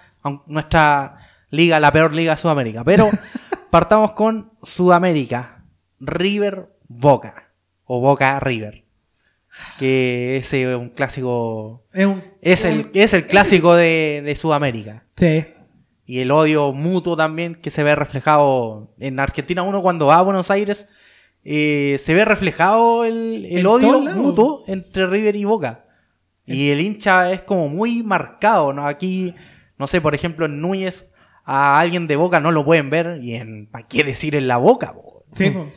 [0.48, 1.18] nuestra
[1.50, 2.84] liga, la peor liga de Sudamérica.
[2.84, 3.10] Pero
[3.70, 5.64] partamos con Sudamérica.
[6.00, 7.52] River Boca.
[7.86, 8.84] O Boca River.
[9.80, 11.86] Que ese es un clásico.
[11.94, 12.24] Es un.
[12.42, 15.04] Es el, es el clásico de, de Sudamérica.
[15.16, 15.46] Sí.
[16.06, 19.64] Y el odio mutuo también que se ve reflejado en Argentina.
[19.64, 20.90] Uno cuando va a Buenos Aires
[21.46, 25.86] eh, se ve reflejado el, el odio mutuo entre River y Boca.
[26.48, 28.86] Y el hincha es como muy marcado, ¿no?
[28.88, 29.34] Aquí,
[29.80, 31.12] no sé, por ejemplo, en Núñez
[31.44, 34.58] a alguien de Boca no lo pueden ver y en, ¿para qué decir en la
[34.58, 34.94] Boca?
[34.94, 35.24] po?
[35.34, 35.68] Sí, po.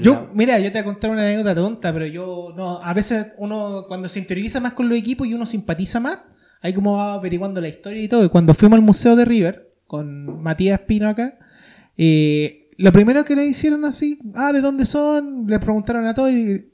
[0.00, 2.92] Yo, la- mira, yo te voy a contar una anécdota tonta, pero yo, no, a
[2.94, 6.18] veces uno, cuando se interioriza más con los equipos y uno simpatiza más,
[6.60, 8.24] ahí como va averiguando la historia y todo.
[8.24, 11.38] Y cuando fuimos al Museo de River, con Matías Pino acá,
[11.96, 15.46] eh, lo primero que le hicieron así, ah, ¿de dónde son?
[15.48, 16.72] Le preguntaron a todos y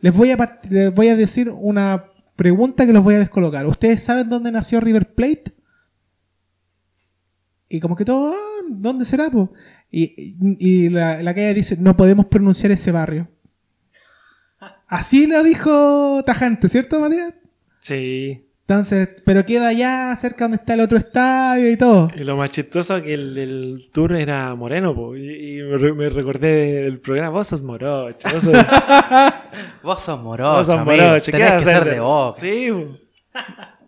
[0.00, 3.66] les voy a, les voy a decir una pregunta que los voy a descolocar.
[3.66, 5.52] ¿Ustedes saben dónde nació River Plate?
[7.68, 9.30] Y como que todo, ah, ¿dónde será?
[9.30, 9.52] po?
[9.90, 13.28] Y, y la, la calle dice, no podemos pronunciar ese barrio.
[14.86, 17.34] Así lo dijo Tajante, ¿cierto, Matías?
[17.78, 18.46] Sí.
[18.66, 22.10] Entonces, pero queda allá cerca donde está el otro estadio y todo.
[22.16, 25.92] Y lo más chistoso que el del tour era moreno, po, y, y me, re-
[25.92, 27.30] me recordé del programa.
[27.30, 28.52] Vos sos morocho, vos sos,
[29.82, 31.26] Vos sos morocho, vos sos amigo, morocho.
[31.26, 32.40] ¿Qué tenés vas que a ser hacer de Boca.
[32.40, 32.98] Sí, po.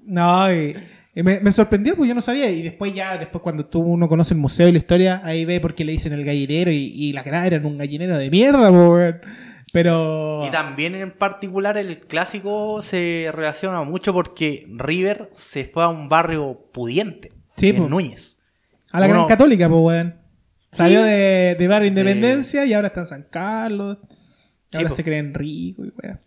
[0.06, 0.76] No, y,
[1.14, 2.50] y me, me sorprendió porque yo no sabía.
[2.50, 5.60] Y después ya, después cuando tú uno conoce el museo y la historia, ahí ve
[5.60, 8.70] por qué le dicen el gallinero y, y la cara era un gallinero de mierda,
[8.70, 9.20] po, weón.
[9.74, 10.44] Pero...
[10.46, 16.08] Y también en particular el clásico se relaciona mucho porque River se fue a un
[16.08, 17.32] barrio pudiente.
[17.56, 17.88] Sí, en po.
[17.88, 18.38] Núñez.
[18.92, 20.14] A la Uno- Gran Católica, pues, weón.
[20.70, 23.98] Salió de, de Barrio De- Independencia y ahora está en San Carlos.
[24.70, 24.94] Sí, ahora po.
[24.94, 26.20] se creen ricos y weón.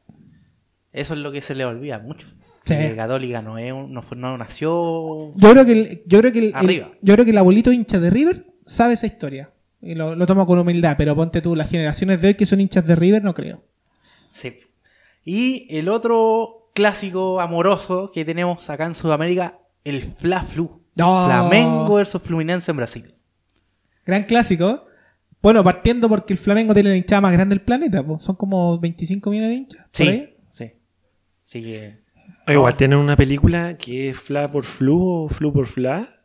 [0.91, 2.27] Eso es lo que se le olvida mucho.
[2.65, 2.75] Sí.
[2.97, 5.33] Católica no, es un- no, no nació.
[5.38, 6.91] Yo creo que el, yo creo que el, el- Arriba.
[7.01, 9.51] yo creo que el abuelito hincha de River sabe esa historia.
[9.81, 12.59] Y lo, lo toma con humildad, pero ponte tú, las generaciones de hoy que son
[12.61, 13.63] hinchas de River, no creo.
[14.31, 14.59] Sí.
[15.23, 20.81] Y el otro clásico amoroso que tenemos acá en Sudamérica, el Fla Flu.
[20.95, 21.25] No.
[21.25, 23.13] Flamengo versus Fluminense en Brasil.
[24.05, 24.85] Gran clásico.
[25.41, 29.29] Bueno, partiendo porque el Flamengo tiene la hinchada más grande del planeta, son como 25
[29.29, 29.81] millones de hinchas.
[29.85, 30.07] por Sí.
[30.07, 30.35] ahí.
[30.51, 30.71] Sí.
[31.43, 31.99] Así que.
[32.47, 36.16] Igual tienen una película que es Fla por Flu o Flu por Fla.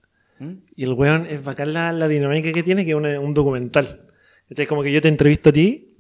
[0.42, 0.59] ¿Mm?
[0.76, 4.09] Y el weón es bacán la, la dinámica que tiene, que es una- un documental.
[4.48, 4.66] ¿Cachai?
[4.66, 5.96] Como que yo te entrevisto a ti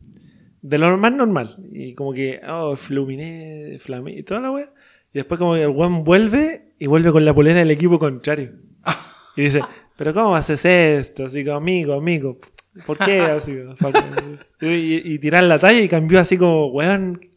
[0.60, 1.56] de lo más normal.
[1.72, 4.72] Y como que, oh, Fluminé, Flamengo, y toda la wea.
[5.12, 8.52] Y después como que el weón vuelve y vuelve con la polera del equipo contrario.
[9.36, 9.60] Y dice,
[9.96, 11.24] pero ¿cómo haces esto?
[11.24, 12.38] Así como, amigo, amigo.
[12.86, 13.20] ¿Por qué?
[13.22, 13.52] Así,
[14.60, 17.30] y, y- y tirar la talla y cambió así como, weón,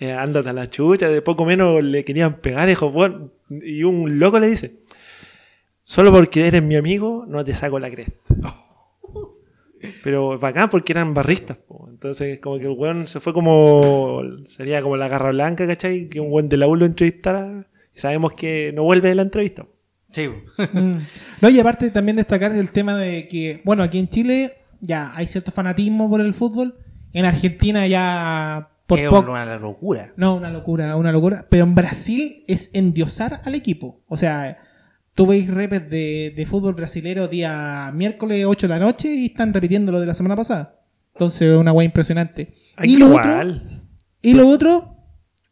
[0.00, 1.08] eh, ándate a la chucha.
[1.08, 3.32] De poco menos le querían pegar, dijo, weón.
[3.50, 4.76] Y un loco le dice,
[5.84, 8.18] Solo porque eres mi amigo, no te saco la cresta.
[10.02, 11.58] Pero bacán porque eran barristas.
[11.58, 11.86] po.
[11.90, 14.22] Entonces, como que el weón se fue como.
[14.46, 16.08] Sería como la garra blanca, ¿cachai?
[16.08, 17.66] Que un weón de la U lo entrevistara.
[17.94, 19.66] Y sabemos que no vuelve de la entrevista.
[20.10, 20.28] Sí.
[20.72, 20.98] Mm.
[21.42, 25.26] No, y aparte también destacar el tema de que, bueno, aquí en Chile ya hay
[25.26, 26.78] cierto fanatismo por el fútbol.
[27.12, 29.30] En Argentina ya por es poco.
[29.30, 30.12] una locura.
[30.16, 31.46] No, una locura, una locura.
[31.50, 34.00] Pero en Brasil es endiosar al equipo.
[34.08, 34.58] O sea,
[35.14, 39.54] tú veis repes de, de fútbol brasilero día miércoles 8 de la noche y están
[39.54, 40.80] repitiendo lo de la semana pasada.
[41.14, 42.54] Entonces es una guay impresionante.
[42.82, 43.60] Y lo otro,
[44.20, 44.96] y lo otro,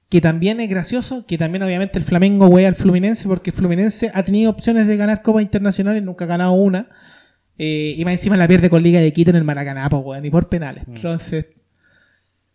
[0.09, 4.11] que también es gracioso, que también obviamente el Flamengo wea al Fluminense, porque el Fluminense
[4.13, 6.89] ha tenido opciones de ganar Copas Internacionales, nunca ha ganado una.
[7.59, 10.25] Eh, y más encima la pierde con Liga de Quito en el Maracaná, pues, weón,
[10.25, 10.89] y por penales.
[10.89, 10.97] Mm.
[10.97, 11.47] Entonces,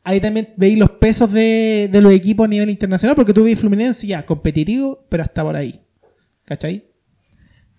[0.04, 3.58] ahí también veis los pesos de, de los equipos a nivel internacional, porque tú veis
[3.58, 5.80] Fluminense ya competitivo, pero hasta por ahí.
[6.44, 6.88] ¿Cachai?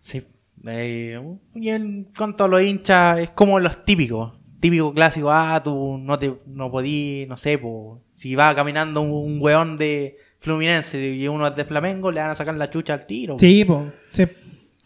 [0.08, 0.26] Sí.
[0.66, 1.20] Eh,
[1.54, 4.32] y en cuanto a los hinchas, es como los típicos.
[4.60, 9.38] Típico clásico, ah, tú no te no podí, no sé, po, si va caminando un,
[9.40, 13.06] weón de Fluminense y uno es de Flamengo, le van a sacar la chucha al
[13.06, 13.36] tiro.
[13.38, 13.84] Sí, pues.
[14.12, 14.34] Se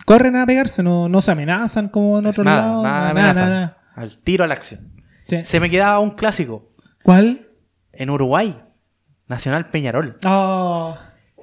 [0.05, 2.83] corren a pegarse, no, no se amenazan como en otro nada, lado.
[2.83, 3.79] nada, nada, nada, nada.
[3.95, 4.93] Al tiro a la acción.
[5.29, 5.39] Sí.
[5.45, 7.49] Se me quedaba un clásico ¿Cuál?
[7.93, 8.55] en Uruguay,
[9.29, 10.19] Nacional Peñarol.
[10.27, 10.95] Oh,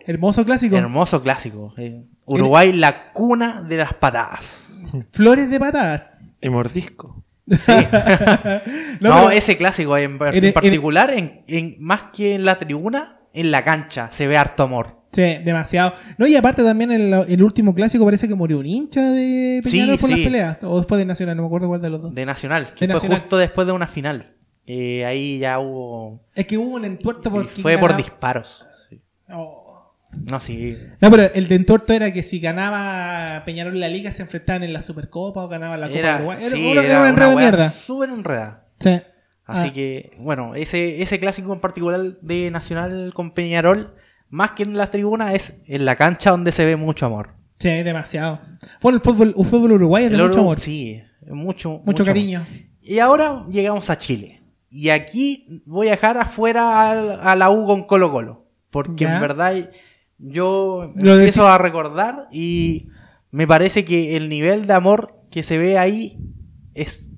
[0.06, 0.76] hermoso clásico.
[0.76, 1.74] Hermoso clásico.
[1.78, 2.04] eh.
[2.36, 4.70] Uruguay, la cuna de las patadas.
[5.12, 6.04] Flores de patadas.
[6.42, 7.24] Y mordisco.
[9.00, 13.52] No, No, ese clásico en, en particular, en, en- más que en la tribuna, en
[13.52, 15.00] la cancha se ve harto amor.
[15.12, 15.94] Sí, demasiado.
[16.20, 19.96] No, y aparte también el, el último clásico parece que murió un hincha de Peñarol
[19.96, 20.24] Sí, por las sí.
[20.26, 20.58] peleas.
[20.62, 22.14] O después de Nacional, no me acuerdo cuál de los dos.
[22.14, 23.20] De Nacional, que De fue Nacional.
[23.22, 24.34] justo después de una final.
[24.68, 26.22] Eh, ahí ya hubo.
[26.36, 28.64] Es que hubo un entuerto por quién Fue por disparos.
[28.88, 29.02] Sí.
[29.34, 29.69] Oh.
[30.12, 30.78] No, sí.
[31.02, 34.64] No, pero el de entuerto era que si ganaba Peñarol en la liga se enfrentaban
[34.64, 36.38] en la Supercopa o ganaban la Copa Era, Uruguay.
[36.42, 37.70] Era, sí, era era un una enredo de mierda.
[37.70, 38.68] Súper enredada.
[38.80, 39.00] Sí.
[39.46, 39.74] Así Ah.
[39.74, 43.96] que, bueno, ese, ese clásico en particular de Nacional con Peñarol,
[44.30, 47.32] más que en la tribuna, es en la cancha donde se ve mucho amor.
[47.60, 48.40] Sí, demasiado.
[48.82, 50.60] Bueno, el fútbol, el fútbol uruguayo es de mucho amor.
[50.60, 52.46] Sí, mucho, mucho cariño.
[52.82, 54.42] Y ahora llegamos a Chile.
[54.72, 58.46] Y aquí voy a dejar afuera al- a, la U con Colo Colo.
[58.70, 59.16] Porque Ya.
[59.16, 59.70] en verdad
[60.20, 62.88] yo Lo empiezo a recordar y
[63.32, 66.20] me parece que el nivel de amor que se ve ahí
[66.74, 67.10] es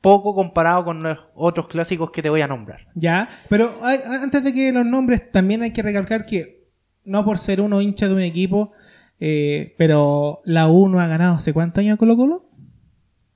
[0.00, 2.86] poco comparado con los otros clásicos que te voy a nombrar.
[2.94, 6.68] Ya, pero hay- antes de que los nombres, también hay que recalcar que
[7.04, 8.72] no por ser uno hincha de un equipo,
[9.20, 12.48] eh, pero la U no ha ganado hace cuántos años Colo Colo?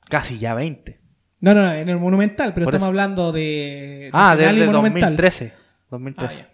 [0.08, 1.00] Casi ya 20.
[1.40, 2.88] No, no, no, en el Monumental, pero Por estamos eso.
[2.88, 5.00] hablando de Ah, Nacional y desde Monumental.
[5.16, 5.52] 2013.
[5.54, 6.36] Ah, 2013.
[6.38, 6.48] ya.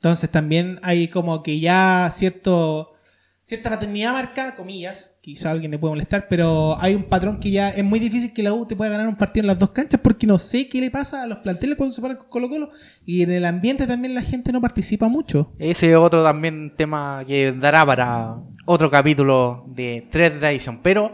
[0.00, 2.94] Entonces también hay como que ya cierto
[3.42, 7.68] cierta paternidad marcada, comillas, quizá alguien le puede molestar, pero hay un patrón que ya
[7.68, 10.00] es muy difícil que la U te pueda ganar un partido en las dos canchas
[10.02, 12.70] porque no sé qué le pasa a los planteles cuando se paran con Colo Colo
[13.04, 15.52] y en el ambiente también la gente no participa mucho.
[15.58, 20.80] Ese es otro también tema que dará para otro capítulo de 3 de edición.
[20.82, 21.12] Pero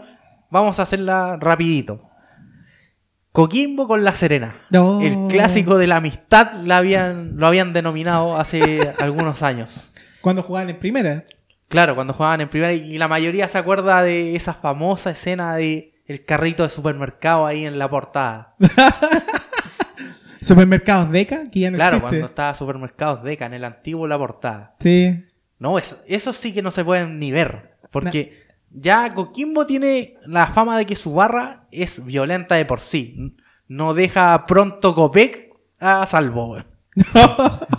[0.49, 2.06] vamos a hacerla rapidito.
[3.37, 4.55] Coquimbo con La Serena.
[4.71, 4.99] No.
[4.99, 9.91] El clásico de la amistad la habían, lo habían denominado hace algunos años.
[10.21, 11.23] Cuando jugaban en primera.
[11.67, 15.93] Claro, cuando jugaban en primera y la mayoría se acuerda de esa famosa escena de
[16.07, 18.55] el carrito de supermercado ahí en la portada.
[20.41, 22.09] Supermercados Deca, que ya no Claro, existe.
[22.09, 24.75] cuando estaba Supermercados Deca en el antiguo la portada.
[24.79, 25.25] Sí.
[25.59, 27.77] No, eso, eso sí que no se pueden ni ver.
[27.91, 33.35] Porque ya Coquimbo tiene la fama de que su barra es violenta de por sí.
[33.67, 35.49] No deja pronto Copec
[35.79, 36.57] a salvo.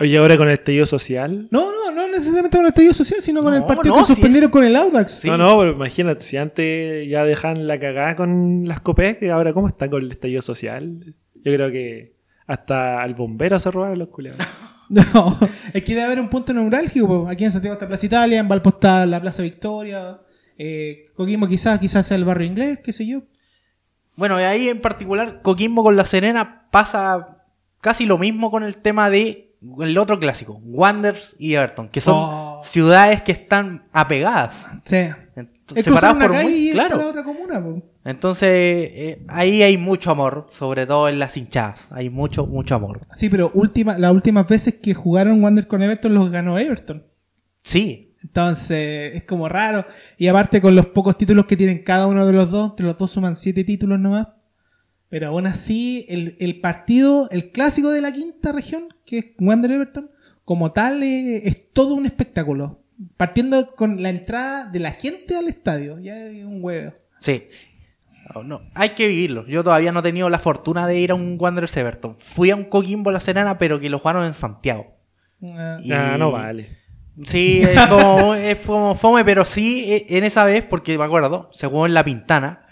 [0.00, 1.46] Oye, ahora con el estallido social.
[1.50, 4.06] No, no, no necesariamente con el estallido social, sino con No, el partido no, que
[4.06, 5.10] suspendieron es- con el Audax.
[5.12, 5.28] Sí.
[5.28, 9.68] No, no, pero imagínate, si antes ya dejan la cagada con las copec, ahora cómo
[9.68, 11.14] están con el estallido social.
[11.34, 14.40] Yo creo que hasta al bombero se robaron los culiados.
[15.14, 15.38] No,
[15.72, 17.06] es que debe haber un punto neurálgico.
[17.06, 17.28] po.
[17.28, 20.20] Aquí en Santiago está Plaza Italia, en Valpo está la Plaza Victoria,
[20.58, 23.22] eh, Coquimbo quizás, quizás sea el barrio inglés, qué sé yo.
[24.16, 27.38] Bueno, y ahí en particular, Coquimbo con la Serena pasa
[27.80, 32.14] casi lo mismo con el tema de el otro clásico, Wanderers y Everton, que son
[32.18, 32.60] Oh.
[32.62, 34.66] ciudades que están apegadas.
[34.84, 35.08] Sí.
[35.76, 37.62] Es una por calle muy- y la otra comuna.
[37.62, 37.82] po.
[38.04, 41.86] Entonces, eh, ahí hay mucho amor, sobre todo en las hinchadas.
[41.90, 43.00] Hay mucho, mucho amor.
[43.12, 47.06] Sí, pero última, las últimas veces que jugaron Wander con Everton los ganó Everton.
[47.62, 49.84] Sí, Entonces, es como raro.
[50.16, 52.96] Y aparte con los pocos títulos que tienen cada uno de los dos, entre los
[52.96, 54.28] dos suman siete títulos nomás.
[55.08, 59.72] Pero aún así, el, el partido, el clásico de la quinta región, que es Wander
[59.72, 60.10] Everton,
[60.44, 62.81] como tal, eh, es todo un espectáculo.
[63.16, 65.98] Partiendo con la entrada de la gente al estadio.
[66.00, 66.92] Ya es un huevo.
[67.20, 67.48] sí.
[68.34, 69.46] No, no, hay que vivirlo.
[69.48, 72.16] Yo todavía no he tenido la fortuna de ir a un Wanderers Everton.
[72.20, 74.96] Fui a un Coquimbo La Serena, pero que lo jugaron en Santiago.
[75.42, 76.78] Ah, Y- Ah, no vale.
[77.24, 81.50] Sí, es como, es como fome, pero sí e- en esa vez, porque me acuerdo,
[81.52, 82.64] se jugó en La Pintana.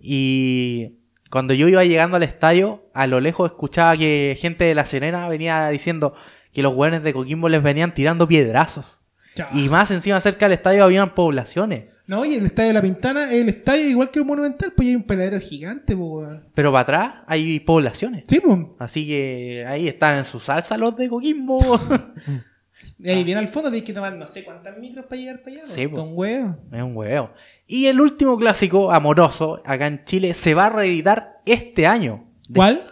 [0.00, 4.86] Y cuando yo iba llegando al estadio, a lo lejos escuchaba que gente de La
[4.86, 6.14] Serena venía diciendo
[6.52, 9.00] que los hueones de Coquimbo les venían tirando piedrazos.
[9.34, 9.48] Chao.
[9.52, 11.84] Y más encima cerca del estadio habían poblaciones.
[12.06, 14.88] No, y el estadio de la Pintana es el estadio igual que el Monumental, pues
[14.88, 16.40] hay un peladero gigante, pues.
[16.54, 18.24] Pero para atrás hay poblaciones.
[18.28, 18.58] Sí, pues.
[18.78, 21.58] Así que ahí están en su salsa los de Coquimbo.
[22.98, 25.56] Y ahí viene al fondo, tienes que tomar no sé cuántas micros para llegar para
[25.56, 25.66] allá.
[25.66, 26.00] Sí, pues.
[26.00, 26.56] Con huevo.
[26.70, 27.30] Es un huevo.
[27.66, 32.26] Y el último clásico amoroso acá en Chile se va a reeditar este año.
[32.48, 32.84] De ¿Cuál?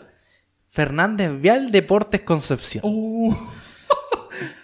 [0.70, 2.82] Fernández Vial Deportes Concepción.
[2.84, 3.34] Uh.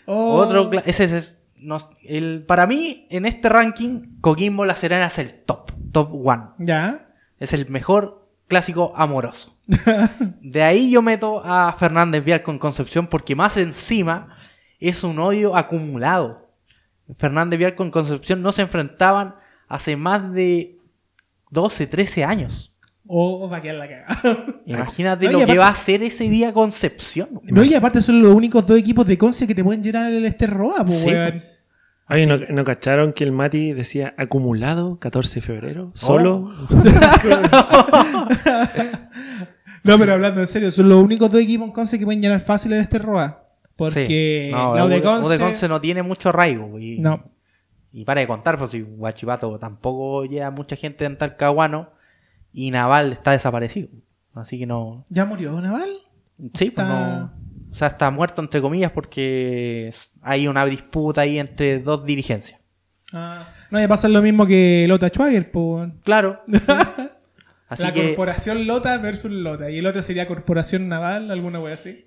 [0.09, 0.37] Oh.
[0.37, 5.43] Otro ese es no- el, para mí en este ranking Coquimbo La Serena es el
[5.45, 6.45] top, top one.
[6.59, 7.09] Ya.
[7.39, 9.57] Es el mejor clásico amoroso.
[10.41, 14.37] De ahí yo meto a Fernández Vial con Concepción porque más encima
[14.79, 16.51] es un odio acumulado.
[17.19, 19.35] Fernández Vial con Concepción no se enfrentaban
[19.69, 20.79] hace más de
[21.51, 22.73] 12, 13 años.
[23.09, 24.17] O va a quedar la cagada.
[24.67, 27.41] Imagínate No, lo que va a hacer ese día Concepción.
[27.45, 30.25] No, y aparte son los únicos dos equipos de Conce que te pueden llenar el
[30.25, 31.43] este roba, pues, Sí, weón.
[32.09, 35.91] Oye, ¿no, no cacharon que el Mati decía acumulado 14 de febrero?
[35.95, 36.51] Solo.
[39.87, 42.41] No, pero hablando en serio, son los únicos dos equipos en Conce que pueden llenar
[42.41, 43.45] fácil el este roba.
[43.77, 44.53] Porque Sí.
[44.53, 46.79] No, la Conce, de Conce no tiene mucho arraigo.
[46.81, 47.23] Y, No.
[47.93, 51.91] Y para de contar, pues si Guachipato tampoco llega mucha gente en Talcahuano
[52.59, 53.91] y Naval está desaparecido.
[54.35, 55.05] Así que no.
[55.11, 55.91] ¿Ya murió Naval?
[56.55, 57.33] Sí, pues Está- no.
[57.71, 59.93] O sea, está muerto entre comillas porque
[60.23, 62.59] hay una disputa ahí entre dos dirigencias.
[63.13, 65.91] Ah, no, ya pasa lo mismo que Lota Schwager, pues.
[66.03, 66.41] Claro.
[67.69, 69.71] Así la que, corporación Lota versus Lota.
[69.71, 72.07] Y el otro sería Corporación Naval, alguna wea así.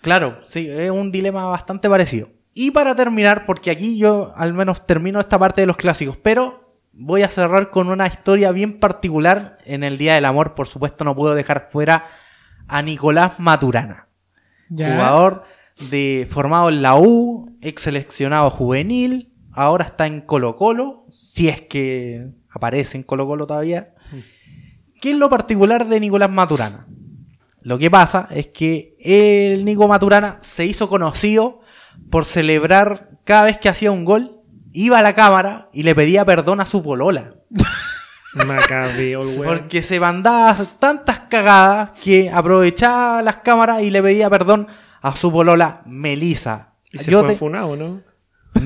[0.00, 2.30] claro, sí, es un dilema bastante parecido.
[2.54, 6.65] Y para terminar, porque aquí yo al menos termino esta parte de los clásicos, pero
[6.96, 10.54] voy a cerrar con una historia bien particular en el Día del Amor.
[10.54, 12.06] Por supuesto, no puedo dejar fuera
[12.66, 14.08] a Nicolás Maturana.
[14.68, 14.94] Ya.
[14.94, 15.44] Jugador
[15.90, 21.60] de, formado en la U, ex seleccionado juvenil, ahora está en Colo Colo, si es
[21.62, 23.94] que aparece en Colo Colo todavía.
[25.00, 26.86] ¿Qué es lo particular de Nicolás Maturana?
[27.60, 31.60] Lo que pasa es que el Nico Maturana se hizo conocido
[32.10, 34.35] por celebrar cada vez que hacía un gol,
[34.76, 37.34] iba a la cámara y le pedía perdón a su polola.
[38.46, 39.58] Macabeo, el weón.
[39.58, 44.68] Porque se mandaba tantas cagadas que aprovechaba las cámaras y le pedía perdón
[45.00, 46.74] a su polola Melisa.
[46.92, 48.02] Y se Yo fue te- funado, ¿no?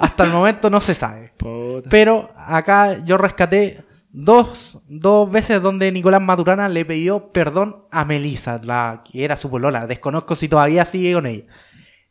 [0.00, 1.32] hasta el momento no se sabe.
[1.36, 1.88] Puta.
[1.90, 8.60] Pero acá yo rescaté dos, dos veces donde Nicolás Maturana le pidió perdón a Melisa,
[8.62, 9.86] la que era su polola.
[9.86, 11.44] Desconozco si todavía sigue con ella.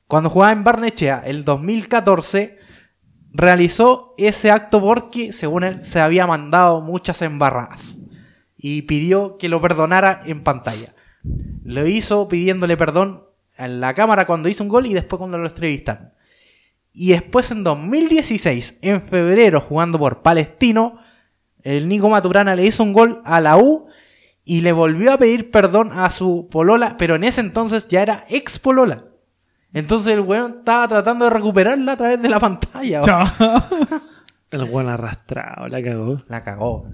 [0.07, 2.57] Cuando jugaba en Barnechea, el 2014,
[3.31, 7.97] realizó ese acto porque, según él, se había mandado muchas embarradas.
[8.57, 10.93] Y pidió que lo perdonara en pantalla.
[11.63, 13.23] Lo hizo pidiéndole perdón
[13.57, 16.11] en la cámara cuando hizo un gol y después cuando lo entrevistaron.
[16.93, 20.99] Y después en 2016, en febrero, jugando por Palestino,
[21.63, 23.87] el Nico Maturana le hizo un gol a la U
[24.45, 28.25] y le volvió a pedir perdón a su polola, pero en ese entonces ya era
[28.29, 29.05] ex polola.
[29.73, 33.01] Entonces el weón estaba tratando de recuperarla a través de la pantalla.
[33.01, 33.27] Chao.
[34.51, 36.17] El weón arrastrado, la cagó.
[36.27, 36.87] La cagó.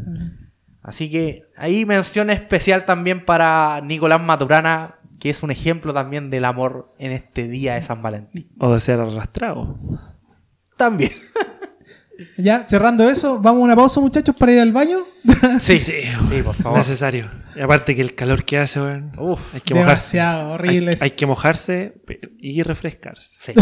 [0.82, 6.45] Así que ahí mención especial también para Nicolás Maturana, que es un ejemplo también del
[6.45, 8.49] amor en este día de San Valentín.
[8.59, 9.77] O de ser arrastrado.
[10.77, 11.11] También.
[12.38, 14.97] Ya, cerrando eso, vamos a una pausa, muchachos, para ir al baño.
[15.59, 16.78] Sí, Sí, sí, por favor.
[16.78, 17.30] Necesario.
[17.55, 19.11] Y aparte que el calor que hace, weón.
[19.17, 20.22] Uf, Hay que mojarse.
[20.22, 20.91] Horrible.
[20.91, 21.93] Hay, hay que mojarse
[22.39, 23.30] y refrescarse.
[23.39, 23.53] sí.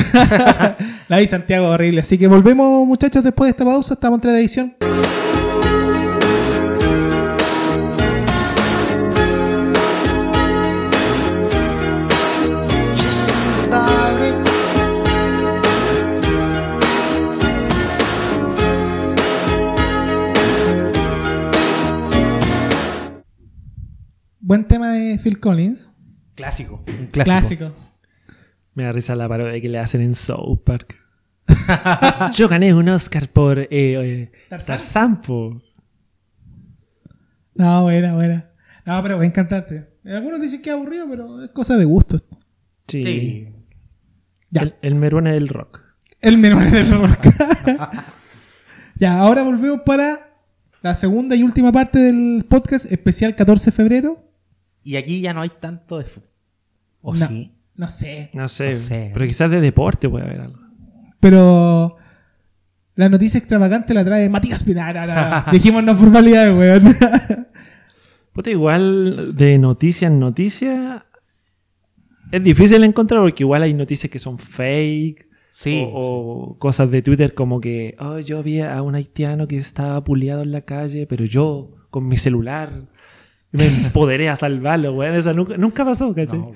[1.07, 2.01] La vi Santiago horrible.
[2.01, 3.93] Así que volvemos, muchachos, después de esta pausa.
[3.95, 4.75] Estamos en tres de edición.
[24.47, 25.89] Buen tema de Phil Collins.
[26.33, 26.81] Clásico.
[26.87, 27.75] Un Clásico.
[28.75, 30.95] Me da risa la parodia que le hacen en South Park.
[32.31, 34.77] Yo gané un Oscar por eh, eh, Tarzán.
[34.77, 35.61] Tarzán, po.
[37.55, 38.49] No, buena, buena.
[38.85, 39.85] No, pero buen cantante.
[40.05, 42.17] Algunos dicen que es aburrido, pero es cosa de gusto.
[42.87, 43.03] Sí.
[43.03, 43.49] Sí.
[44.49, 44.61] Ya.
[44.61, 45.83] El, el meruane del rock.
[46.21, 47.27] El menor del rock.
[48.95, 50.39] ya, ahora volvemos para
[50.81, 54.26] La segunda y última parte del podcast, especial 14 de febrero.
[54.87, 56.29] Y aquí ya no hay tanto de fútbol.
[57.01, 57.51] ¿O no, sí?
[57.75, 58.29] No sé.
[58.33, 59.11] No sé, No sé.
[59.13, 60.59] pero quizás de deporte puede haber algo.
[61.19, 61.97] Pero
[62.95, 64.95] la noticia extravagante la trae Matías Pinar.
[64.95, 65.51] No, no, no.
[65.51, 66.85] Dijimos no formalidades, weón.
[68.31, 71.05] Puta, igual de noticia en noticia
[72.31, 75.27] es difícil encontrar porque igual hay noticias que son fake.
[75.49, 75.85] Sí.
[75.91, 80.01] O, o cosas de Twitter como que, oh, yo vi a un haitiano que estaba
[80.05, 82.87] puleado en la calle, pero yo, con mi celular,
[83.51, 85.15] me empoderé a salvarlo, weón.
[85.15, 86.39] Eso nunca, nunca pasó, ¿cachai?
[86.39, 86.51] No.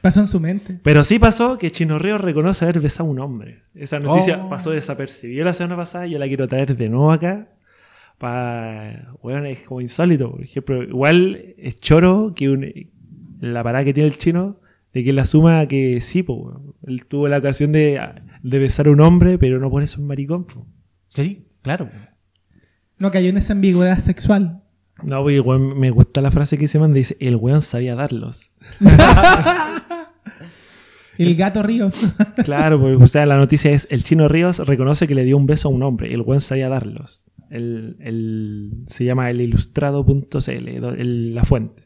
[0.00, 0.78] Pasó en su mente.
[0.82, 3.62] Pero sí pasó que Chino Río reconoce haber besado a un hombre.
[3.74, 4.50] Esa noticia Oh.
[4.50, 7.48] pasó desapercibida la semana pasada y yo la quiero traer de nuevo acá.
[8.18, 10.30] Pa, bueno, es como insólito.
[10.32, 12.70] Por ejemplo, igual es choro que un-
[13.40, 14.60] la parada que tiene el chino
[14.92, 16.74] de que él asuma que sí, po, weón.
[16.86, 18.00] él tuvo la ocasión de,
[18.42, 20.44] de besar a un hombre, pero no por eso es maricón.
[20.44, 20.66] po.
[21.08, 21.88] Sí, claro.
[22.98, 24.62] No cayó en esa ambigüedad sexual.
[25.02, 28.52] No, porque weón, me gusta la frase que se manda, dice, el weón sabía darlos.
[31.16, 31.94] El gato Ríos.
[32.44, 35.46] Claro, porque o sea, la noticia es, el chino Ríos reconoce que le dio un
[35.46, 37.26] beso a un hombre, el buen sabía darlos.
[37.50, 41.83] El, el- se llama el ilustrado.cl, do- el- la fuente.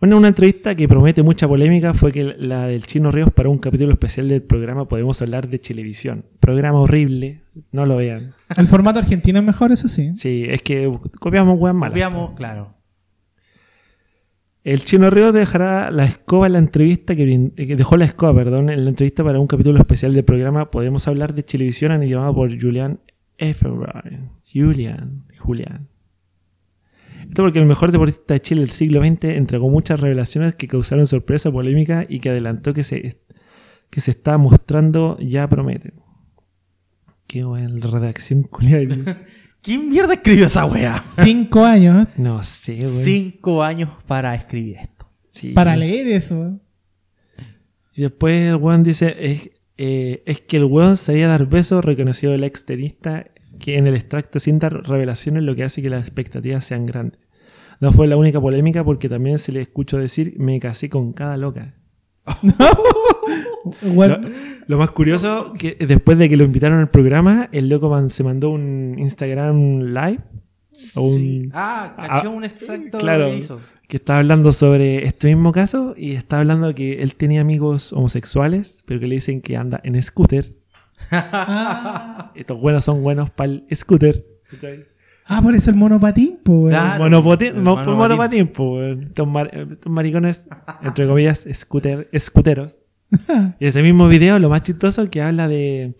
[0.00, 3.58] Bueno, una entrevista que promete mucha polémica fue que la del Chino Ríos para un
[3.58, 6.24] capítulo especial del programa Podemos hablar de Chilevisión.
[6.38, 7.42] Programa horrible,
[7.72, 8.32] no lo vean.
[8.56, 10.12] El formato argentino es mejor, eso sí.
[10.14, 11.94] Sí, es que copiamos weas malas.
[11.94, 12.74] Veamos, claro.
[14.62, 18.32] El Chino Ríos dejará la escoba en la entrevista que, eh, que dejó la escoba,
[18.34, 22.32] perdón, en la entrevista para un capítulo especial del programa Podemos hablar de Televisión animado
[22.34, 23.00] por Julian
[23.36, 24.30] Efferbein.
[24.44, 25.88] Julian, Julian.
[27.28, 31.06] Esto porque el mejor deportista de Chile del siglo XX entregó muchas revelaciones que causaron
[31.06, 33.20] sorpresa, polémica y que adelantó que se,
[33.90, 35.92] que se está mostrando ya promete.
[37.26, 39.18] Qué buena redacción culiada.
[39.62, 41.02] ¿Quién mierda escribió esa wea?
[41.04, 42.88] Cinco años No sé, güey.
[42.88, 45.06] Cinco años para escribir esto.
[45.28, 45.50] Sí.
[45.50, 46.58] para leer eso.
[47.94, 52.32] Y después el weón dice, es, eh, es que el weón sabía dar besos, reconoció
[52.32, 53.26] el ex tenista
[53.58, 57.20] que en el extracto sin dar revelaciones lo que hace que las expectativas sean grandes.
[57.80, 61.36] No fue la única polémica porque también se le escuchó decir, me casé con cada
[61.36, 61.74] loca.
[63.82, 64.28] Bueno, Lo,
[64.66, 68.24] lo más curioso, que después de que lo invitaron al programa, el loco man se
[68.24, 70.20] mandó un Instagram live.
[70.96, 73.44] o un- Ah, Ah, cachó un extracto claro, que
[73.88, 78.84] que estaba hablando sobre este mismo caso y estaba hablando que él tenía amigos homosexuales,
[78.86, 80.54] pero que le dicen que anda en scooter.
[81.10, 84.24] Ah, Estos buenos son buenos para el scooter.
[84.50, 84.84] ¿cachai?
[85.26, 86.74] ah, por eso el monopatín, pues.
[86.74, 87.02] Claro.
[87.04, 87.96] Monopotín, el mo- monopatín.
[87.96, 89.02] monopatín, po, weón.
[89.04, 90.48] estos, mar- estos maricones,
[90.82, 92.78] entre comillas, scooter, scooteros.
[93.60, 95.96] Y ese mismo video, lo más chistoso, que habla de,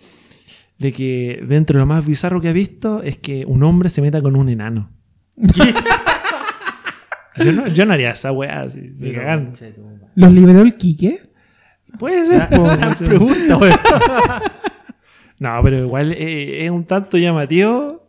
[0.78, 4.02] de que dentro de lo más bizarro que ha visto es que un hombre se
[4.02, 4.90] meta con un enano.
[7.44, 9.52] yo, no, yo no haría esa weá así, de cagando.
[10.16, 11.20] ¿Los liberó el Quique?
[11.98, 12.48] Puede ser,
[12.96, 13.04] sé.
[13.06, 13.58] Pregunta.
[15.40, 18.04] No, pero igual eh, es un tanto llamativo.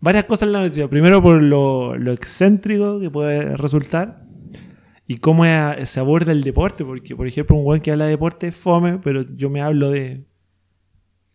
[0.00, 0.88] Varias cosas en la noticia.
[0.88, 4.20] Primero por lo, lo excéntrico que puede resultar.
[5.06, 6.84] Y cómo es- se aborda el deporte.
[6.84, 9.90] Porque, por ejemplo, un weón que habla de deporte es fome, pero yo me hablo
[9.90, 10.24] de...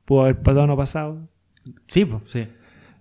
[0.06, 1.28] Pudo haber pasado o no pasado.
[1.88, 2.48] Sí, pues, sí.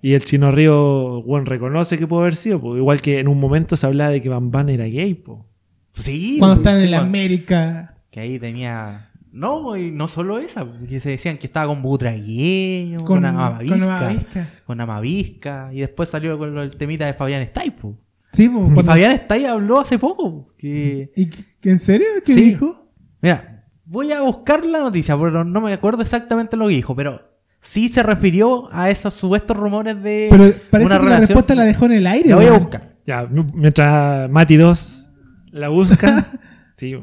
[0.00, 2.60] Y el Chino Río, weón, reconoce que pudo haber sido.
[2.60, 2.76] po.
[2.76, 5.46] Igual que en un momento se hablaba de que Van Van era gay, po.
[5.94, 6.36] Sí.
[6.38, 6.98] Cuando pues, están en la.
[7.00, 7.96] América.
[8.10, 9.10] Que ahí tenía.
[9.30, 13.74] No, y no solo esa, porque se decían que estaba con Butragueño, con, Con, Amavisca,
[13.78, 14.48] con Amavisca.
[14.66, 17.96] con Amavisca, y después salió con lo- el temita de Fabián Stay, po.
[18.32, 18.64] Sí, pues.
[18.72, 20.54] Cuando- Fabián Stay habló hace poco.
[20.58, 22.06] Que, ¿Y qué- ¿En serio?
[22.24, 22.40] ¿Qué Sí.
[22.50, 22.90] dijo?
[23.20, 27.20] mira, voy a buscar la noticia, pero no me acuerdo exactamente lo que dijo, pero
[27.60, 31.64] sí se refirió a esos supuestos rumores de Pero parece una que la respuesta la
[31.64, 32.30] dejó en el aire.
[32.30, 32.96] La voy a buscar.
[33.06, 35.10] Ya, mientras Mati 2
[35.50, 36.26] la busca.
[36.76, 36.94] sí.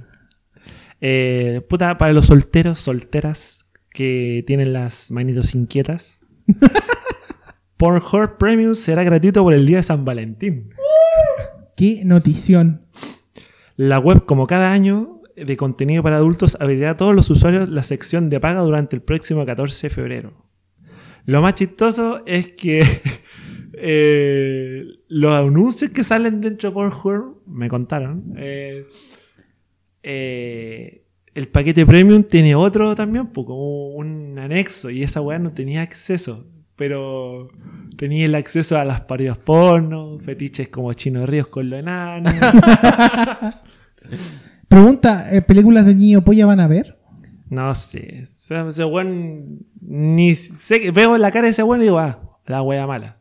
[1.01, 6.19] Eh, puta, para los solteros, solteras que tienen las manitos inquietas.
[7.77, 10.69] Pornhub Premium será gratuito por el día de San Valentín.
[11.75, 12.85] Qué notición.
[13.75, 17.83] La web, como cada año, de contenido para adultos, abrirá a todos los usuarios la
[17.83, 20.45] sección de paga durante el próximo 14 de febrero.
[21.25, 22.83] Lo más chistoso es que
[23.73, 28.85] eh, los anuncios que salen dentro de Pornhub, me contaron, eh,
[30.07, 31.01] eh,
[31.33, 35.81] el paquete premium tiene otro también, pues, como un anexo, y esa weá no tenía
[35.81, 36.45] acceso,
[36.75, 37.47] pero
[37.97, 42.29] tenía el acceso a las parodias porno, fetiches como Chino Ríos con lo enano.
[44.67, 46.97] Pregunta, ¿eh, ¿películas de niño polla van a ver?
[47.49, 48.23] No sé.
[48.23, 49.65] Ese, weón.
[49.81, 53.17] Ni sé que- veo la cara de ese weón y digo, ah, la wea mala.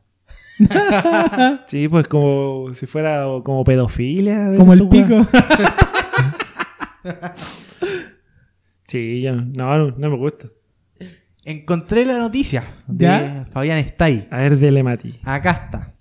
[1.66, 4.53] Sí, pues como si fuera como pedofilia.
[4.57, 5.14] Como el pico.
[8.84, 10.48] Sí, yo no, no, no, no me gusta.
[11.44, 13.46] Encontré la noticia de ¿Ya?
[13.52, 14.28] Fabián Stay.
[14.30, 15.18] A ver, dele Mati.
[15.24, 15.94] Acá está.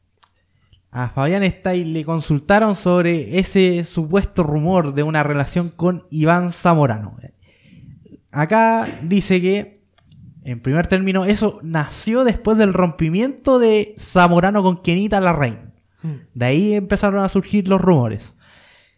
[0.91, 7.17] A Fabián Stay le consultaron sobre ese supuesto rumor de una relación con Iván Zamorano.
[8.31, 9.83] Acá dice que,
[10.43, 15.73] en primer término, eso nació después del rompimiento de Zamorano con Kenita Larraín.
[16.33, 18.37] De ahí empezaron a surgir los rumores.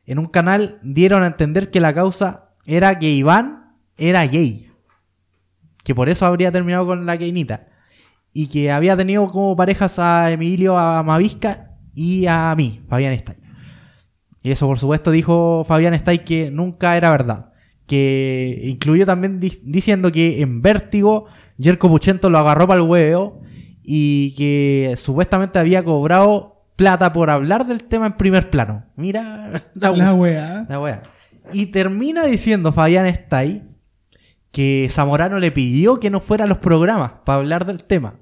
[0.05, 4.69] En un canal dieron a entender que la causa era que Iván era gay.
[5.83, 7.67] Que por eso habría terminado con la Kenita
[8.33, 13.35] y que había tenido como parejas a Emilio a Mavisca y a mí, Fabián Stay.
[14.43, 17.51] Y eso, por supuesto, dijo Fabián Stay que nunca era verdad.
[17.87, 21.25] Que incluyó también di- diciendo que en Vértigo,
[21.59, 23.41] Jerko Puchento lo agarró para el huevo
[23.83, 28.85] y que supuestamente había cobrado plata por hablar del tema en primer plano.
[28.95, 30.65] Mira la, La weá.
[30.67, 31.03] la wea.
[31.53, 33.63] Y termina diciendo Fabián Stay
[34.51, 38.19] que Zamorano le pidió que no fuera a los programas para hablar del tema.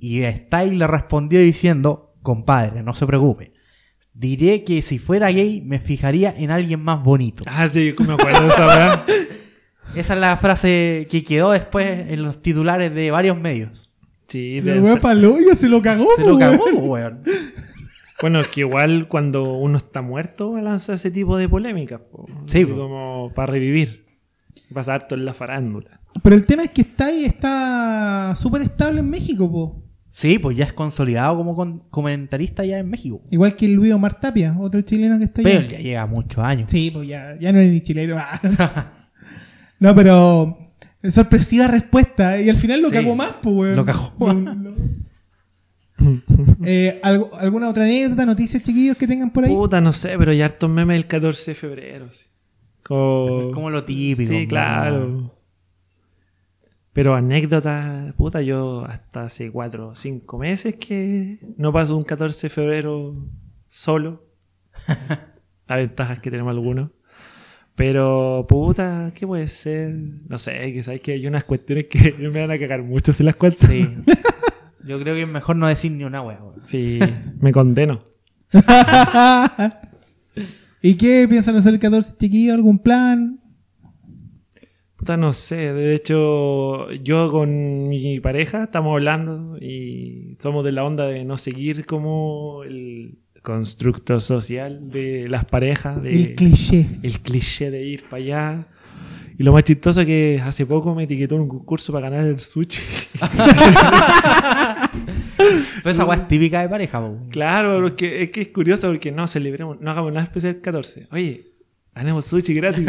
[0.00, 3.52] Y Stay le respondió diciendo, compadre, no se preocupe.
[4.12, 7.44] Diré que si fuera gay me fijaría en alguien más bonito.
[7.46, 9.04] Ah, sí, me acuerdo de esa weá.
[9.96, 13.90] Esa es la frase que quedó después en los titulares de varios medios.
[14.26, 17.22] Sí, La de- weá paloya se lo cagó, Se po, lo cagó, weón.
[18.20, 22.00] Bueno, es que igual cuando uno está muerto lanza ese tipo de polémicas.
[22.00, 22.26] po.
[22.46, 22.74] Sí, po.
[22.76, 24.06] como para revivir.
[24.72, 26.00] Pasa harto en la farándula.
[26.22, 29.84] Pero el tema es que está ahí, está súper estable en México, po.
[30.10, 33.22] Sí, pues ya es consolidado como con- comentarista ya en México.
[33.30, 35.68] Igual que el Luis Omar Tapia, otro chileno que está Pero allá.
[35.68, 36.70] ya lleva muchos años.
[36.70, 38.16] Sí, pues ya, ya no es ni chileno.
[38.18, 38.92] ah.
[39.78, 40.58] no, pero
[41.04, 42.40] sorpresiva respuesta.
[42.40, 42.94] Y al final lo Sí.
[42.94, 43.76] cagó más, pues, weón.
[43.76, 44.12] Lo cagó.
[44.34, 44.70] No, no.
[46.64, 49.52] Eh, ¿algo- ¿Alguna otra anécdota, noticias, chiquillos, que tengan por ahí?
[49.54, 52.10] Puta, no sé, pero hay hartos memes el 14 de febrero.
[52.10, 52.24] sí.
[52.82, 54.28] Como, Es como lo típico.
[54.32, 55.34] Sí, claro.
[56.92, 62.46] Pero anécdota, puta, yo hasta hace cuatro o cinco meses que no paso un 14
[62.46, 63.14] de febrero
[63.66, 64.24] solo.
[65.68, 66.90] Las ventajas que tenemos algunos.
[67.76, 69.94] Pero, puta, ¿qué puede ser?
[70.28, 73.22] No sé, que sabes que hay unas cuestiones que me van a cagar mucho si
[73.22, 73.66] las cuento.
[73.66, 73.86] Sí.
[74.88, 76.62] Yo creo que es mejor no decir ni una wea, weón.
[76.62, 76.98] Sí,
[77.40, 78.02] me condeno.
[80.82, 82.54] ¿Y qué piensan hacer el 14, chiquillos?
[82.54, 83.40] ¿Algún plan?
[84.96, 85.72] Puta, no sé.
[85.74, 91.36] De hecho, yo con mi pareja estamos hablando y somos de la onda de no
[91.36, 96.86] seguir como el constructo social de las parejas, de El cliché.
[97.02, 98.66] el cliché de ir para allá.
[99.38, 102.26] Y lo más chistoso es que hace poco me etiquetó en un concurso para ganar
[102.26, 102.82] el sushi.
[105.82, 107.18] Pero esa wea es típica de pareja, po.
[107.30, 111.08] claro, porque es que es curioso porque no celebremos, no hagamos nada especial el 14.
[111.12, 111.52] Oye,
[111.94, 112.84] ganemos sushi gratis.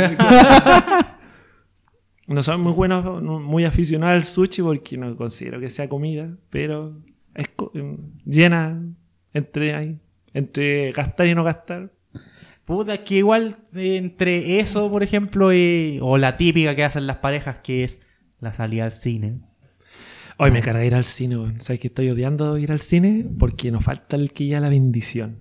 [2.28, 6.30] no soy muy buenos, no- muy aficionado al sushi porque no considero que sea comida,
[6.50, 6.97] pero
[7.36, 7.72] es co-
[8.26, 8.82] llena
[9.34, 10.00] entre ahí,
[10.34, 11.91] entre gastar y no gastar.
[12.70, 17.07] Puta, es que igual eh, entre eso, por ejemplo, eh, o la típica que hacen
[17.07, 18.01] las parejas, que es
[18.39, 19.41] la salida al cine.
[20.38, 21.59] Hoy me carga ir al cine, weón.
[21.59, 23.28] ¿sabes que estoy odiando ir al cine?
[23.39, 25.39] Porque nos falta el que ya la bendición.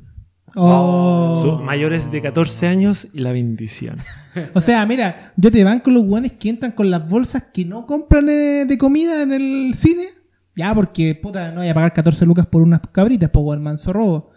[0.55, 1.35] Oh.
[1.37, 3.99] Son mayores de 14 años y la bendición.
[4.55, 7.67] O sea, mira, yo te van con los guanes que entran con las bolsas que
[7.67, 10.05] no compran eh, de comida en el cine.
[10.57, 13.93] Ya, porque, puta, no voy a pagar 14 lucas por unas cabritas, por el manso
[13.93, 14.31] robo.